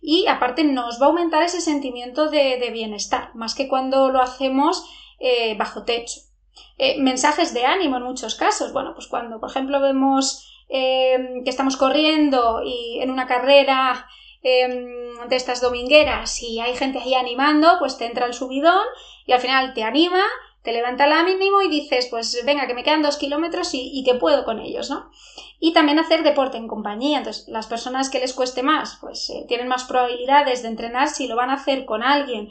Y 0.00 0.26
aparte 0.26 0.64
nos 0.64 1.00
va 1.00 1.06
a 1.06 1.08
aumentar 1.08 1.42
ese 1.42 1.60
sentimiento 1.60 2.28
de, 2.28 2.70
bienestar, 2.72 3.34
más 3.34 3.54
que 3.54 3.68
cuando 3.68 4.10
lo 4.10 4.20
hacemos 4.20 4.84
eh, 5.18 5.56
bajo 5.56 5.84
techo. 5.84 6.20
Eh, 6.76 7.00
mensajes 7.00 7.54
de 7.54 7.66
ánimo 7.66 7.96
en 7.96 8.04
muchos 8.04 8.34
casos. 8.34 8.72
Bueno, 8.72 8.94
pues 8.94 9.06
cuando, 9.06 9.40
por 9.40 9.50
ejemplo, 9.50 9.80
vemos 9.80 10.48
em, 10.68 11.44
que 11.44 11.50
estamos 11.50 11.76
corriendo 11.76 12.62
y 12.64 13.00
en 13.00 13.10
una 13.10 13.26
carrera 13.26 14.06
em, 14.42 15.28
de 15.28 15.36
estas 15.36 15.60
domingueras 15.60 16.42
y 16.42 16.60
hay 16.60 16.74
gente 16.76 16.98
ahí 16.98 17.14
animando, 17.14 17.76
pues 17.80 17.98
te 17.98 18.06
entra 18.06 18.26
el 18.26 18.34
subidón 18.34 18.84
y 19.26 19.32
al 19.32 19.40
final 19.40 19.74
te 19.74 19.82
anima, 19.82 20.22
te 20.62 20.72
levanta 20.72 21.06
el 21.06 21.12
ánimo 21.12 21.62
y 21.62 21.68
dices, 21.68 22.08
pues 22.10 22.42
venga, 22.44 22.66
que 22.66 22.74
me 22.74 22.84
quedan 22.84 23.02
dos 23.02 23.16
kilómetros 23.16 23.70
y, 23.72 24.02
que 24.04 24.14
puedo 24.14 24.44
con 24.44 24.58
ellos, 24.60 24.90
¿no? 24.90 25.10
Y 25.60 25.72
también 25.72 25.98
hacer 25.98 26.22
deporte 26.22 26.56
en 26.56 26.68
compañía. 26.68 27.18
Entonces, 27.18 27.48
las 27.48 27.66
personas 27.66 28.10
que 28.10 28.20
les 28.20 28.34
cueste 28.34 28.62
más, 28.62 28.98
pues 29.00 29.30
eh, 29.30 29.44
tienen 29.48 29.68
más 29.68 29.84
probabilidades 29.84 30.62
de 30.62 30.68
entrenar 30.68 31.08
si 31.08 31.28
lo 31.28 31.36
van 31.36 31.50
a 31.50 31.54
hacer 31.54 31.84
con 31.84 32.02
alguien 32.02 32.50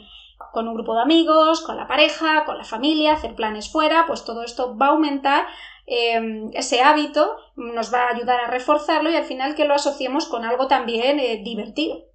con 0.52 0.68
un 0.68 0.74
grupo 0.74 0.94
de 0.94 1.02
amigos, 1.02 1.60
con 1.60 1.76
la 1.76 1.88
pareja, 1.88 2.44
con 2.44 2.58
la 2.58 2.64
familia, 2.64 3.12
hacer 3.12 3.34
planes 3.34 3.70
fuera, 3.70 4.06
pues 4.06 4.24
todo 4.24 4.42
esto 4.42 4.76
va 4.76 4.86
a 4.86 4.90
aumentar 4.90 5.46
em, 5.86 6.50
ese 6.54 6.80
hábito, 6.80 7.36
nos 7.56 7.92
va 7.92 8.04
a 8.04 8.14
ayudar 8.14 8.40
a 8.40 8.50
reforzarlo 8.50 9.10
y 9.10 9.16
al 9.16 9.24
final 9.24 9.54
que 9.54 9.64
lo 9.64 9.74
asociemos 9.74 10.26
con 10.26 10.44
algo 10.44 10.68
también 10.68 11.18
eh, 11.18 11.42
divertido. 11.44 12.07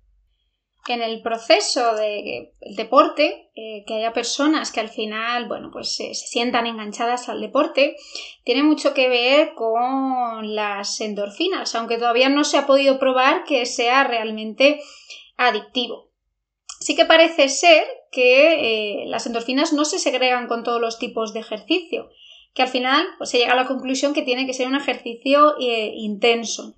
En 0.87 1.01
el 1.01 1.21
proceso 1.21 1.95
del 1.95 2.49
deporte, 2.75 3.49
eh, 3.55 3.85
que 3.87 3.95
haya 3.95 4.11
personas 4.11 4.69
que 4.69 4.81
al 4.81 4.89
final, 4.89 5.47
bueno, 5.47 5.69
pues 5.71 5.95
se 5.95 6.13
sientan 6.13 6.67
enganchadas 6.67 7.29
al 7.29 7.39
deporte, 7.39 7.95
tiene 8.43 8.63
mucho 8.63 8.93
que 8.93 9.07
ver 9.07 9.53
con 9.53 10.55
las 10.55 10.99
endorfinas, 10.99 11.73
aunque 11.75 11.97
todavía 11.97 12.27
no 12.27 12.43
se 12.43 12.57
ha 12.57 12.65
podido 12.65 12.99
probar 12.99 13.45
que 13.45 13.65
sea 13.65 14.03
realmente 14.03 14.81
adictivo. 15.37 16.11
Sí 16.81 16.97
que 16.97 17.05
parece 17.05 17.47
ser 17.47 17.85
que 18.11 19.03
eh, 19.03 19.05
las 19.07 19.25
endorfinas 19.25 19.71
no 19.71 19.85
se 19.85 19.99
segregan 19.99 20.47
con 20.47 20.63
todos 20.63 20.81
los 20.81 20.99
tipos 20.99 21.33
de 21.33 21.39
ejercicio, 21.39 22.09
que 22.53 22.61
al 22.61 22.67
final 22.67 23.07
pues, 23.17 23.29
se 23.29 23.37
llega 23.37 23.53
a 23.53 23.55
la 23.55 23.67
conclusión 23.67 24.13
que 24.13 24.21
tiene 24.21 24.45
que 24.45 24.53
ser 24.53 24.67
un 24.67 24.75
ejercicio 24.75 25.55
eh, 25.61 25.93
intenso. 25.95 26.75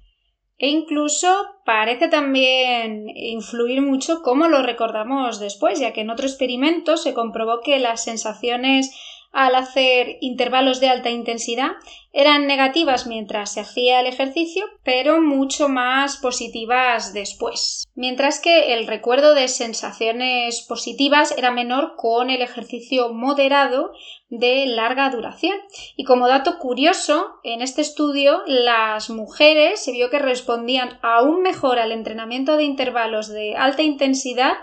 E 0.57 0.69
incluso 0.69 1.27
parece 1.65 2.07
también 2.07 3.09
influir 3.09 3.81
mucho 3.81 4.21
cómo 4.21 4.47
lo 4.47 4.61
recordamos 4.61 5.39
después, 5.39 5.79
ya 5.79 5.91
que 5.91 6.01
en 6.01 6.09
otro 6.09 6.27
experimento 6.27 6.95
se 6.95 7.13
comprobó 7.13 7.59
que 7.61 7.77
las 7.79 8.03
sensaciones 8.03 8.95
al 9.35 9.53
hacer 9.55 10.17
intervalos 10.21 10.79
de 10.79 10.87
alta 10.87 11.09
intensidad 11.09 11.71
eran 12.13 12.47
negativas 12.47 13.05
mientras 13.05 13.51
se 13.51 13.59
hacía 13.59 13.99
el 13.99 14.07
ejercicio, 14.07 14.65
pero 14.85 15.21
mucho 15.21 15.67
más 15.67 16.15
positivas 16.15 17.13
después. 17.13 17.83
Mientras 17.95 18.39
que 18.39 18.73
el 18.73 18.87
recuerdo 18.87 19.35
de 19.35 19.49
sensaciones 19.49 20.61
positivas 20.61 21.37
era 21.37 21.51
menor 21.51 21.95
con 21.97 22.29
el 22.29 22.41
ejercicio 22.41 23.11
moderado 23.11 23.91
de 24.29 24.65
larga 24.67 25.09
duración. 25.09 25.57
Y 25.97 26.05
como 26.05 26.29
dato 26.29 26.57
curioso, 26.57 27.35
en 27.43 27.61
este 27.61 27.81
estudio 27.81 28.41
las 28.47 29.09
mujeres 29.09 29.83
se 29.83 29.91
vio 29.91 30.09
que 30.09 30.19
respondían 30.19 30.97
aún 31.03 31.41
mejor 31.41 31.79
al 31.79 31.91
entrenamiento 31.91 32.55
de 32.55 32.63
intervalos 32.63 33.27
de 33.27 33.57
alta 33.57 33.81
intensidad 33.81 34.53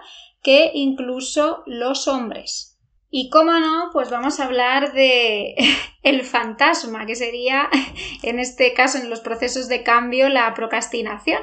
que 0.43 0.71
incluso 0.73 1.63
los 1.67 2.09
hombres. 2.09 2.72
Y 3.15 3.29
cómo 3.29 3.53
no, 3.61 3.91
pues 3.93 4.11
vamos 4.11 4.41
a 4.41 4.47
hablar 4.47 4.95
de 4.95 5.55
el 6.03 6.23
fantasma, 6.23 7.05
que 7.05 7.15
sería 7.15 7.69
en 8.23 8.39
este 8.39 8.73
caso 8.73 8.97
en 8.97 9.11
los 9.11 9.21
procesos 9.21 9.69
de 9.69 9.83
cambio 9.83 10.31
la 10.31 10.55
procrastinación, 10.55 11.43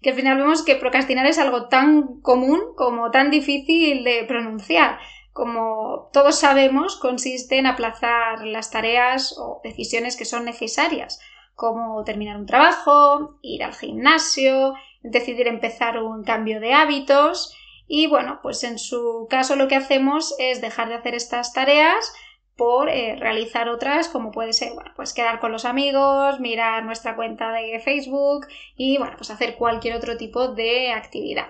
que 0.00 0.10
al 0.10 0.16
final 0.16 0.38
vemos 0.38 0.64
que 0.64 0.76
procrastinar 0.76 1.26
es 1.26 1.38
algo 1.38 1.68
tan 1.68 2.22
común 2.22 2.58
como 2.74 3.10
tan 3.10 3.30
difícil 3.30 4.02
de 4.02 4.24
pronunciar. 4.24 4.98
Como 5.34 6.08
todos 6.10 6.38
sabemos, 6.38 6.96
consiste 6.96 7.58
en 7.58 7.66
aplazar 7.66 8.46
las 8.46 8.70
tareas 8.70 9.36
o 9.38 9.60
decisiones 9.62 10.16
que 10.16 10.24
son 10.24 10.46
necesarias, 10.46 11.20
como 11.54 12.02
terminar 12.02 12.38
un 12.38 12.46
trabajo, 12.46 13.38
ir 13.42 13.62
al 13.62 13.74
gimnasio, 13.74 14.72
decidir 15.02 15.48
empezar 15.48 16.02
un 16.02 16.24
cambio 16.24 16.60
de 16.60 16.72
hábitos, 16.72 17.54
y 17.92 18.06
bueno, 18.06 18.38
pues 18.40 18.62
en 18.62 18.78
su 18.78 19.26
caso 19.28 19.56
lo 19.56 19.66
que 19.66 19.74
hacemos 19.74 20.36
es 20.38 20.60
dejar 20.60 20.88
de 20.88 20.94
hacer 20.94 21.16
estas 21.16 21.52
tareas 21.52 22.14
por 22.54 22.88
eh, 22.88 23.16
realizar 23.18 23.68
otras 23.68 24.06
como 24.06 24.30
puede 24.30 24.52
ser, 24.52 24.74
bueno, 24.74 24.92
pues 24.94 25.12
quedar 25.12 25.40
con 25.40 25.50
los 25.50 25.64
amigos, 25.64 26.38
mirar 26.38 26.84
nuestra 26.84 27.16
cuenta 27.16 27.50
de 27.50 27.80
Facebook 27.80 28.46
y 28.76 28.96
bueno, 28.98 29.14
pues 29.16 29.30
hacer 29.30 29.56
cualquier 29.56 29.96
otro 29.96 30.16
tipo 30.16 30.46
de 30.46 30.92
actividad. 30.92 31.48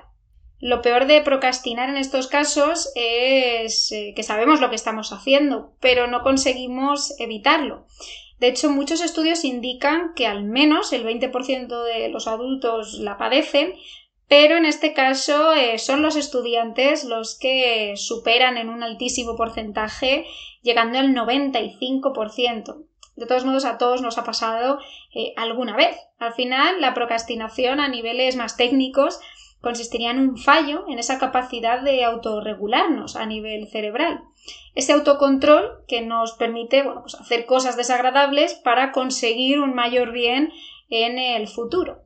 Lo 0.60 0.80
peor 0.80 1.04
de 1.06 1.20
procrastinar 1.20 1.90
en 1.90 1.98
estos 1.98 2.26
casos 2.26 2.90
es 2.94 3.92
eh, 3.92 4.14
que 4.16 4.22
sabemos 4.22 4.62
lo 4.62 4.70
que 4.70 4.76
estamos 4.76 5.12
haciendo, 5.12 5.74
pero 5.78 6.06
no 6.06 6.22
conseguimos 6.22 7.20
evitarlo. 7.20 7.84
De 8.38 8.48
hecho, 8.48 8.70
muchos 8.70 9.02
estudios 9.02 9.44
indican 9.44 10.14
que 10.14 10.26
al 10.26 10.44
menos 10.44 10.94
el 10.94 11.04
20% 11.04 11.84
de 11.84 12.08
los 12.08 12.26
adultos 12.26 12.94
la 12.94 13.18
padecen, 13.18 13.74
pero 14.30 14.56
en 14.56 14.64
este 14.64 14.94
caso 14.94 15.54
eh, 15.54 15.76
son 15.78 16.02
los 16.02 16.14
estudiantes 16.14 17.02
los 17.02 17.36
que 17.36 17.94
superan 17.96 18.58
en 18.58 18.68
un 18.68 18.84
altísimo 18.84 19.34
porcentaje, 19.34 20.24
llegando 20.62 21.00
al 21.00 21.12
95%. 21.12 22.84
De 23.16 23.26
todos 23.26 23.44
modos, 23.44 23.64
a 23.64 23.76
todos 23.76 24.02
nos 24.02 24.18
ha 24.18 24.24
pasado 24.24 24.78
eh, 25.12 25.32
alguna 25.36 25.74
vez. 25.74 25.96
Al 26.20 26.32
final, 26.32 26.80
la 26.80 26.94
procrastinación 26.94 27.80
a 27.80 27.88
niveles 27.88 28.36
más 28.36 28.56
técnicos 28.56 29.18
consistiría 29.60 30.12
en 30.12 30.20
un 30.20 30.38
fallo 30.38 30.84
en 30.86 31.00
esa 31.00 31.18
capacidad 31.18 31.82
de 31.82 32.04
autorregularnos 32.04 33.16
a 33.16 33.26
nivel 33.26 33.66
cerebral. 33.66 34.22
Ese 34.76 34.92
autocontrol 34.92 35.84
que 35.88 36.02
nos 36.02 36.34
permite 36.34 36.84
pues 36.84 37.16
hacer 37.16 37.46
cosas 37.46 37.76
desagradables 37.76 38.54
para 38.54 38.92
conseguir 38.92 39.58
un 39.58 39.74
mayor 39.74 40.12
bien 40.12 40.52
en 40.88 41.18
el 41.18 41.48
futuro. 41.48 42.04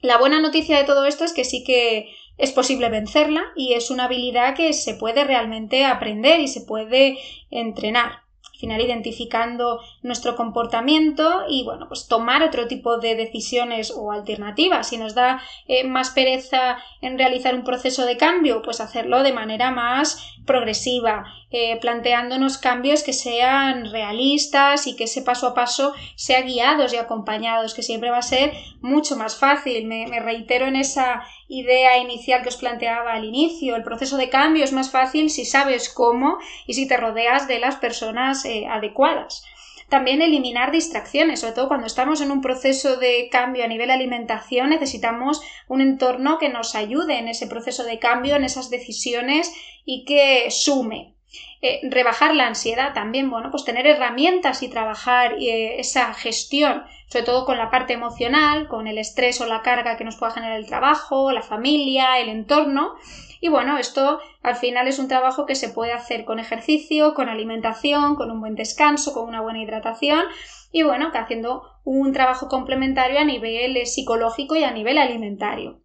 La 0.00 0.18
buena 0.18 0.40
noticia 0.40 0.78
de 0.78 0.84
todo 0.84 1.04
esto 1.04 1.24
es 1.24 1.32
que 1.32 1.44
sí 1.44 1.62
que 1.64 2.14
es 2.38 2.52
posible 2.52 2.88
vencerla 2.88 3.42
y 3.54 3.74
es 3.74 3.90
una 3.90 4.04
habilidad 4.04 4.54
que 4.54 4.72
se 4.72 4.94
puede 4.94 5.24
realmente 5.24 5.84
aprender 5.84 6.40
y 6.40 6.48
se 6.48 6.62
puede 6.62 7.18
entrenar 7.50 8.22
final 8.60 8.80
identificando 8.80 9.80
nuestro 10.02 10.36
comportamiento 10.36 11.44
y 11.48 11.64
bueno, 11.64 11.88
pues 11.88 12.06
tomar 12.06 12.42
otro 12.42 12.68
tipo 12.68 12.98
de 12.98 13.16
decisiones 13.16 13.90
o 13.90 14.12
alternativas. 14.12 14.88
Si 14.88 14.98
nos 14.98 15.14
da 15.14 15.42
eh, 15.66 15.84
más 15.84 16.10
pereza 16.10 16.78
en 17.00 17.18
realizar 17.18 17.54
un 17.54 17.64
proceso 17.64 18.04
de 18.04 18.16
cambio, 18.16 18.62
pues 18.62 18.80
hacerlo 18.80 19.22
de 19.22 19.32
manera 19.32 19.70
más 19.70 20.36
progresiva, 20.46 21.24
eh, 21.50 21.78
planteándonos 21.80 22.58
cambios 22.58 23.02
que 23.02 23.12
sean 23.12 23.90
realistas 23.90 24.86
y 24.86 24.96
que 24.96 25.04
ese 25.04 25.22
paso 25.22 25.48
a 25.48 25.54
paso 25.54 25.94
sea 26.14 26.42
guiados 26.42 26.92
y 26.92 26.96
acompañados, 26.96 27.74
que 27.74 27.82
siempre 27.82 28.10
va 28.10 28.18
a 28.18 28.22
ser 28.22 28.52
mucho 28.80 29.16
más 29.16 29.36
fácil. 29.36 29.86
me 29.86 30.20
reitero 30.20 30.66
en 30.66 30.76
esa 30.76 31.22
idea 31.50 31.98
inicial 31.98 32.42
que 32.42 32.48
os 32.48 32.56
planteaba 32.56 33.12
al 33.12 33.24
inicio. 33.24 33.76
El 33.76 33.82
proceso 33.82 34.16
de 34.16 34.30
cambio 34.30 34.64
es 34.64 34.72
más 34.72 34.90
fácil 34.90 35.30
si 35.30 35.44
sabes 35.44 35.88
cómo 35.88 36.38
y 36.66 36.74
si 36.74 36.86
te 36.86 36.96
rodeas 36.96 37.48
de 37.48 37.58
las 37.58 37.76
personas 37.76 38.44
eh, 38.44 38.66
adecuadas. 38.66 39.44
También 39.88 40.22
eliminar 40.22 40.70
distracciones, 40.70 41.40
sobre 41.40 41.54
todo 41.54 41.66
cuando 41.66 41.88
estamos 41.88 42.20
en 42.20 42.30
un 42.30 42.40
proceso 42.40 42.96
de 42.96 43.28
cambio 43.28 43.64
a 43.64 43.66
nivel 43.66 43.90
alimentación, 43.90 44.70
necesitamos 44.70 45.42
un 45.66 45.80
entorno 45.80 46.38
que 46.38 46.48
nos 46.48 46.76
ayude 46.76 47.18
en 47.18 47.26
ese 47.26 47.48
proceso 47.48 47.82
de 47.82 47.98
cambio, 47.98 48.36
en 48.36 48.44
esas 48.44 48.70
decisiones 48.70 49.52
y 49.84 50.04
que 50.04 50.48
sume. 50.52 51.16
Eh, 51.62 51.80
rebajar 51.90 52.34
la 52.34 52.46
ansiedad 52.46 52.94
también, 52.94 53.28
bueno, 53.28 53.50
pues 53.50 53.64
tener 53.64 53.86
herramientas 53.86 54.62
y 54.62 54.68
trabajar 54.68 55.34
eh, 55.34 55.78
esa 55.78 56.14
gestión, 56.14 56.84
sobre 57.06 57.26
todo 57.26 57.44
con 57.44 57.58
la 57.58 57.70
parte 57.70 57.92
emocional, 57.92 58.66
con 58.66 58.86
el 58.86 58.96
estrés 58.96 59.40
o 59.40 59.46
la 59.46 59.62
carga 59.62 59.96
que 59.96 60.04
nos 60.04 60.16
pueda 60.16 60.32
generar 60.32 60.56
el 60.56 60.66
trabajo, 60.66 61.32
la 61.32 61.42
familia, 61.42 62.18
el 62.18 62.30
entorno. 62.30 62.94
Y 63.40 63.48
bueno, 63.48 63.78
esto 63.78 64.20
al 64.42 64.56
final 64.56 64.88
es 64.88 64.98
un 64.98 65.08
trabajo 65.08 65.46
que 65.46 65.54
se 65.54 65.68
puede 65.68 65.92
hacer 65.92 66.24
con 66.24 66.38
ejercicio, 66.38 67.14
con 67.14 67.28
alimentación, 67.28 68.16
con 68.16 68.30
un 68.30 68.40
buen 68.40 68.54
descanso, 68.54 69.12
con 69.12 69.28
una 69.28 69.40
buena 69.40 69.62
hidratación 69.62 70.24
y 70.72 70.82
bueno, 70.82 71.10
que 71.10 71.18
haciendo 71.18 71.62
un 71.84 72.12
trabajo 72.12 72.48
complementario 72.48 73.18
a 73.18 73.24
nivel 73.24 73.76
eh, 73.76 73.86
psicológico 73.86 74.56
y 74.56 74.64
a 74.64 74.70
nivel 74.70 74.98
alimentario. 74.98 75.82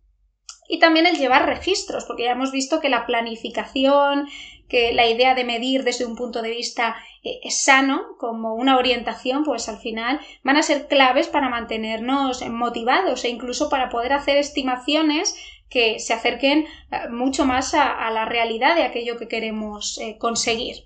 Y 0.67 0.79
también 0.79 1.05
el 1.05 1.17
llevar 1.17 1.45
registros, 1.45 2.05
porque 2.05 2.23
ya 2.23 2.31
hemos 2.31 2.51
visto 2.51 2.79
que 2.79 2.89
la 2.89 3.05
planificación, 3.05 4.27
que 4.67 4.93
la 4.93 5.08
idea 5.08 5.36
de 5.36 5.43
medir 5.43 5.84
desde 5.84 6.06
un 6.06 6.15
punto 6.15 6.41
de 6.41 6.49
vista 6.49 6.95
eh, 7.23 7.39
sano, 7.49 8.17
como 8.17 8.56
una 8.56 8.78
orientación, 8.78 9.43
pues 9.43 9.69
al 9.69 9.78
final 9.78 10.19
van 10.43 10.58
a 10.58 10.63
ser 10.63 10.88
claves 10.88 11.28
para 11.28 11.49
mantenernos 11.49 12.47
motivados 12.47 13.23
e 13.23 13.30
incluso 13.30 13.69
para 13.69 13.89
poder 13.89 14.13
hacer 14.13 14.38
estimaciones 14.38 15.36
que 15.69 15.99
se 15.99 16.13
acerquen 16.13 16.65
eh, 16.91 17.10
mucho 17.10 17.45
más 17.45 17.73
a, 17.73 18.10
la 18.12 18.25
realidad 18.25 18.75
de 18.75 18.84
aquello 18.84 19.17
que 19.17 19.28
queremos 19.28 19.97
eh, 19.99 20.17
conseguir. 20.17 20.86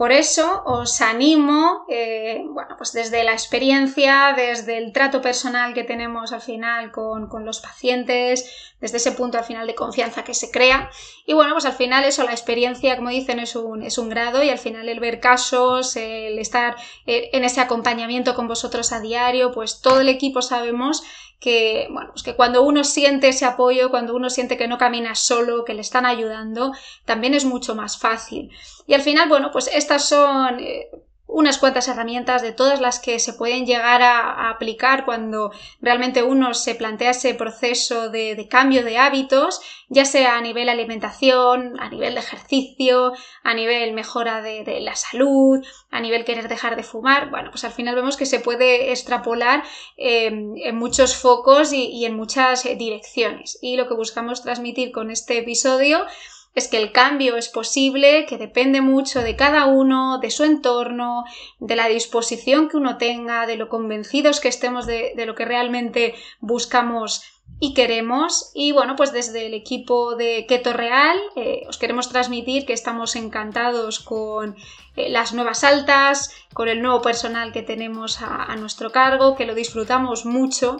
Por 0.00 0.12
eso 0.12 0.62
os 0.64 1.02
animo, 1.02 1.84
eh, 1.90 2.42
bueno, 2.48 2.74
pues 2.78 2.94
desde 2.94 3.22
la 3.22 3.34
experiencia, 3.34 4.32
desde 4.34 4.78
el 4.78 4.94
trato 4.94 5.20
personal 5.20 5.74
que 5.74 5.84
tenemos 5.84 6.32
al 6.32 6.40
final 6.40 6.90
con, 6.90 7.28
los 7.44 7.60
pacientes, 7.60 8.50
desde 8.80 8.96
ese 8.96 9.12
punto 9.12 9.36
al 9.36 9.44
final 9.44 9.66
de 9.66 9.74
confianza 9.74 10.24
que 10.24 10.32
se 10.32 10.50
crea. 10.50 10.88
Y 11.26 11.34
bueno, 11.34 11.52
pues 11.52 11.66
al 11.66 11.74
final 11.74 12.04
eso, 12.04 12.24
la 12.24 12.30
experiencia, 12.30 12.96
como 12.96 13.10
dicen, 13.10 13.40
es 13.40 13.54
un, 13.54 13.82
es 13.82 13.98
un 13.98 14.08
grado 14.08 14.42
y 14.42 14.48
al 14.48 14.58
final 14.58 14.88
el 14.88 15.00
ver 15.00 15.20
casos, 15.20 15.94
el 15.96 16.38
estar 16.38 16.76
eh, 17.04 17.28
en 17.34 17.44
ese 17.44 17.60
acompañamiento 17.60 18.34
con 18.34 18.48
vosotros 18.48 18.92
a 18.92 19.00
diario, 19.00 19.52
pues 19.52 19.82
todo 19.82 20.00
el 20.00 20.08
equipo 20.08 20.40
sabemos 20.40 21.02
que, 21.40 21.88
bueno, 21.90 22.10
pues 22.10 22.22
que 22.22 22.36
cuando 22.36 22.62
uno 22.62 22.84
siente 22.84 23.28
ese 23.28 23.46
apoyo, 23.46 23.90
cuando 23.90 24.14
uno 24.14 24.28
siente 24.28 24.58
que 24.58 24.68
no 24.68 24.78
camina 24.78 25.14
solo, 25.14 25.64
que 25.64 25.74
le 25.74 25.80
están 25.80 26.04
ayudando, 26.04 26.72
también 27.06 27.34
es 27.34 27.46
mucho 27.46 27.74
más 27.74 27.98
fácil. 27.98 28.50
Y 28.86 28.94
al 28.94 29.00
final, 29.00 29.28
bueno, 29.28 29.50
pues 29.50 29.68
estas 29.72 30.06
son 30.06 30.60
eh, 30.60 30.90
unas 31.32 31.58
cuantas 31.58 31.88
herramientas 31.88 32.42
de 32.42 32.52
todas 32.52 32.80
las 32.80 32.98
que 32.98 33.18
se 33.18 33.32
pueden 33.32 33.66
llegar 33.66 34.02
a, 34.02 34.50
aplicar 34.50 35.04
cuando 35.04 35.52
realmente 35.80 36.22
uno 36.22 36.54
se 36.54 36.74
plantea 36.74 37.10
ese 37.10 37.34
proceso 37.34 38.10
de, 38.10 38.46
cambio 38.50 38.84
de 38.84 38.98
hábitos, 38.98 39.60
ya 39.88 40.04
sea 40.04 40.36
a 40.36 40.40
nivel 40.40 40.68
alimentación, 40.68 41.78
a 41.80 41.88
nivel 41.88 42.14
de 42.14 42.20
ejercicio, 42.20 43.12
a 43.42 43.54
nivel 43.54 43.92
mejora 43.92 44.42
de, 44.42 44.80
la 44.80 44.96
salud, 44.96 45.64
a 45.90 46.00
nivel 46.00 46.24
querer 46.24 46.48
dejar 46.48 46.76
de 46.76 46.82
fumar. 46.82 47.30
Bueno, 47.30 47.50
pues 47.50 47.64
al 47.64 47.72
final 47.72 47.94
vemos 47.94 48.16
que 48.16 48.26
se 48.26 48.40
puede 48.40 48.90
extrapolar 48.90 49.62
em, 49.96 50.54
en 50.56 50.76
muchos 50.76 51.16
focos 51.16 51.72
y 51.72 52.04
en 52.04 52.16
muchas 52.16 52.64
direcciones. 52.64 53.58
Y 53.62 53.76
lo 53.76 53.88
que 53.88 53.94
buscamos 53.94 54.42
transmitir 54.42 54.92
con 54.92 55.10
este 55.10 55.38
episodio 55.38 56.06
es 56.54 56.68
que 56.68 56.78
el 56.78 56.92
cambio 56.92 57.36
es 57.36 57.48
posible, 57.48 58.26
que 58.26 58.36
depende 58.36 58.80
mucho 58.80 59.22
de 59.22 59.36
cada 59.36 59.66
uno, 59.66 60.18
de 60.18 60.30
su 60.30 60.44
entorno, 60.44 61.24
de 61.60 61.76
la 61.76 61.88
disposición 61.88 62.68
que 62.68 62.76
uno 62.76 62.98
tenga, 62.98 63.46
de 63.46 63.56
lo 63.56 63.68
convencidos 63.68 64.40
que 64.40 64.48
estemos 64.48 64.86
de, 64.86 65.14
lo 65.26 65.34
que 65.34 65.44
realmente 65.44 66.14
buscamos 66.40 67.22
y 67.60 67.74
queremos. 67.74 68.50
Y 68.54 68.72
bueno, 68.72 68.96
pues 68.96 69.12
desde 69.12 69.46
el 69.46 69.54
equipo 69.54 70.16
de 70.16 70.46
Keto 70.48 70.72
Real 70.72 71.18
eh, 71.36 71.62
os 71.68 71.78
queremos 71.78 72.08
transmitir 72.08 72.66
que 72.66 72.72
estamos 72.72 73.14
encantados 73.14 74.00
con 74.00 74.56
eh, 74.96 75.08
las 75.08 75.32
nuevas 75.32 75.62
altas, 75.62 76.32
con 76.52 76.68
el 76.68 76.82
nuevo 76.82 77.00
personal 77.00 77.52
que 77.52 77.62
tenemos 77.62 78.20
a, 78.22 78.56
nuestro 78.56 78.90
cargo, 78.90 79.36
que 79.36 79.46
lo 79.46 79.54
disfrutamos 79.54 80.26
mucho. 80.26 80.78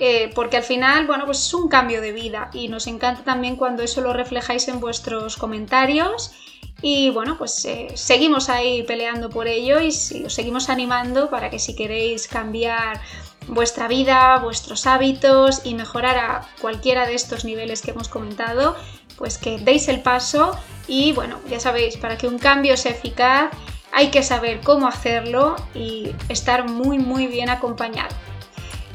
Eh, 0.00 0.30
porque 0.34 0.56
al 0.56 0.62
final, 0.62 1.06
bueno, 1.06 1.24
pues 1.26 1.38
es 1.38 1.54
un 1.54 1.68
cambio 1.68 2.00
de 2.00 2.12
vida 2.12 2.50
y 2.52 2.68
nos 2.68 2.86
encanta 2.86 3.24
también 3.24 3.56
cuando 3.56 3.82
eso 3.82 4.00
lo 4.00 4.12
reflejáis 4.12 4.68
en 4.68 4.78
vuestros 4.78 5.36
comentarios 5.36 6.32
y 6.80 7.10
bueno, 7.10 7.36
pues 7.36 7.66
seguimos 7.94 8.48
ahí 8.48 8.84
peleando 8.84 9.28
por 9.30 9.48
ello 9.48 9.80
y 9.80 9.88
os 9.88 10.32
seguimos 10.32 10.68
animando 10.68 11.28
para 11.28 11.50
que 11.50 11.58
si 11.58 11.74
queréis 11.74 12.28
cambiar 12.28 13.00
vuestra 13.48 13.88
vida, 13.88 14.38
vuestros 14.38 14.86
hábitos 14.86 15.62
y 15.64 15.74
mejorar 15.74 16.18
a 16.18 16.48
cualquiera 16.60 17.06
de 17.06 17.14
estos 17.14 17.44
niveles 17.44 17.82
que 17.82 17.90
hemos 17.90 18.08
comentado, 18.08 18.76
pues 19.16 19.38
que 19.38 19.58
deis 19.58 19.88
el 19.88 20.00
paso 20.02 20.56
y 20.86 21.12
bueno, 21.12 21.40
ya 21.48 21.58
sabéis, 21.58 21.96
para 21.96 22.16
que 22.16 22.28
un 22.28 22.38
cambio 22.38 22.76
sea 22.76 22.92
eficaz 22.92 23.50
hay 23.90 24.10
que 24.10 24.22
saber 24.22 24.60
cómo 24.60 24.86
hacerlo 24.86 25.56
y 25.74 26.14
estar 26.28 26.68
muy 26.68 26.98
muy 26.98 27.26
bien 27.26 27.50
acompañado. 27.50 28.14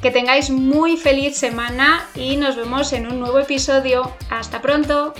Que 0.03 0.11
tengáis 0.11 0.49
muy 0.49 0.97
feliz 0.97 1.37
semana 1.37 2.05
y 2.13 2.35
nos 2.35 2.57
vemos 2.57 2.91
en 2.91 3.07
un 3.07 3.21
nuevo 3.21 3.39
episodio. 3.39 4.11
Hasta 4.29 4.61
pronto. 4.61 5.13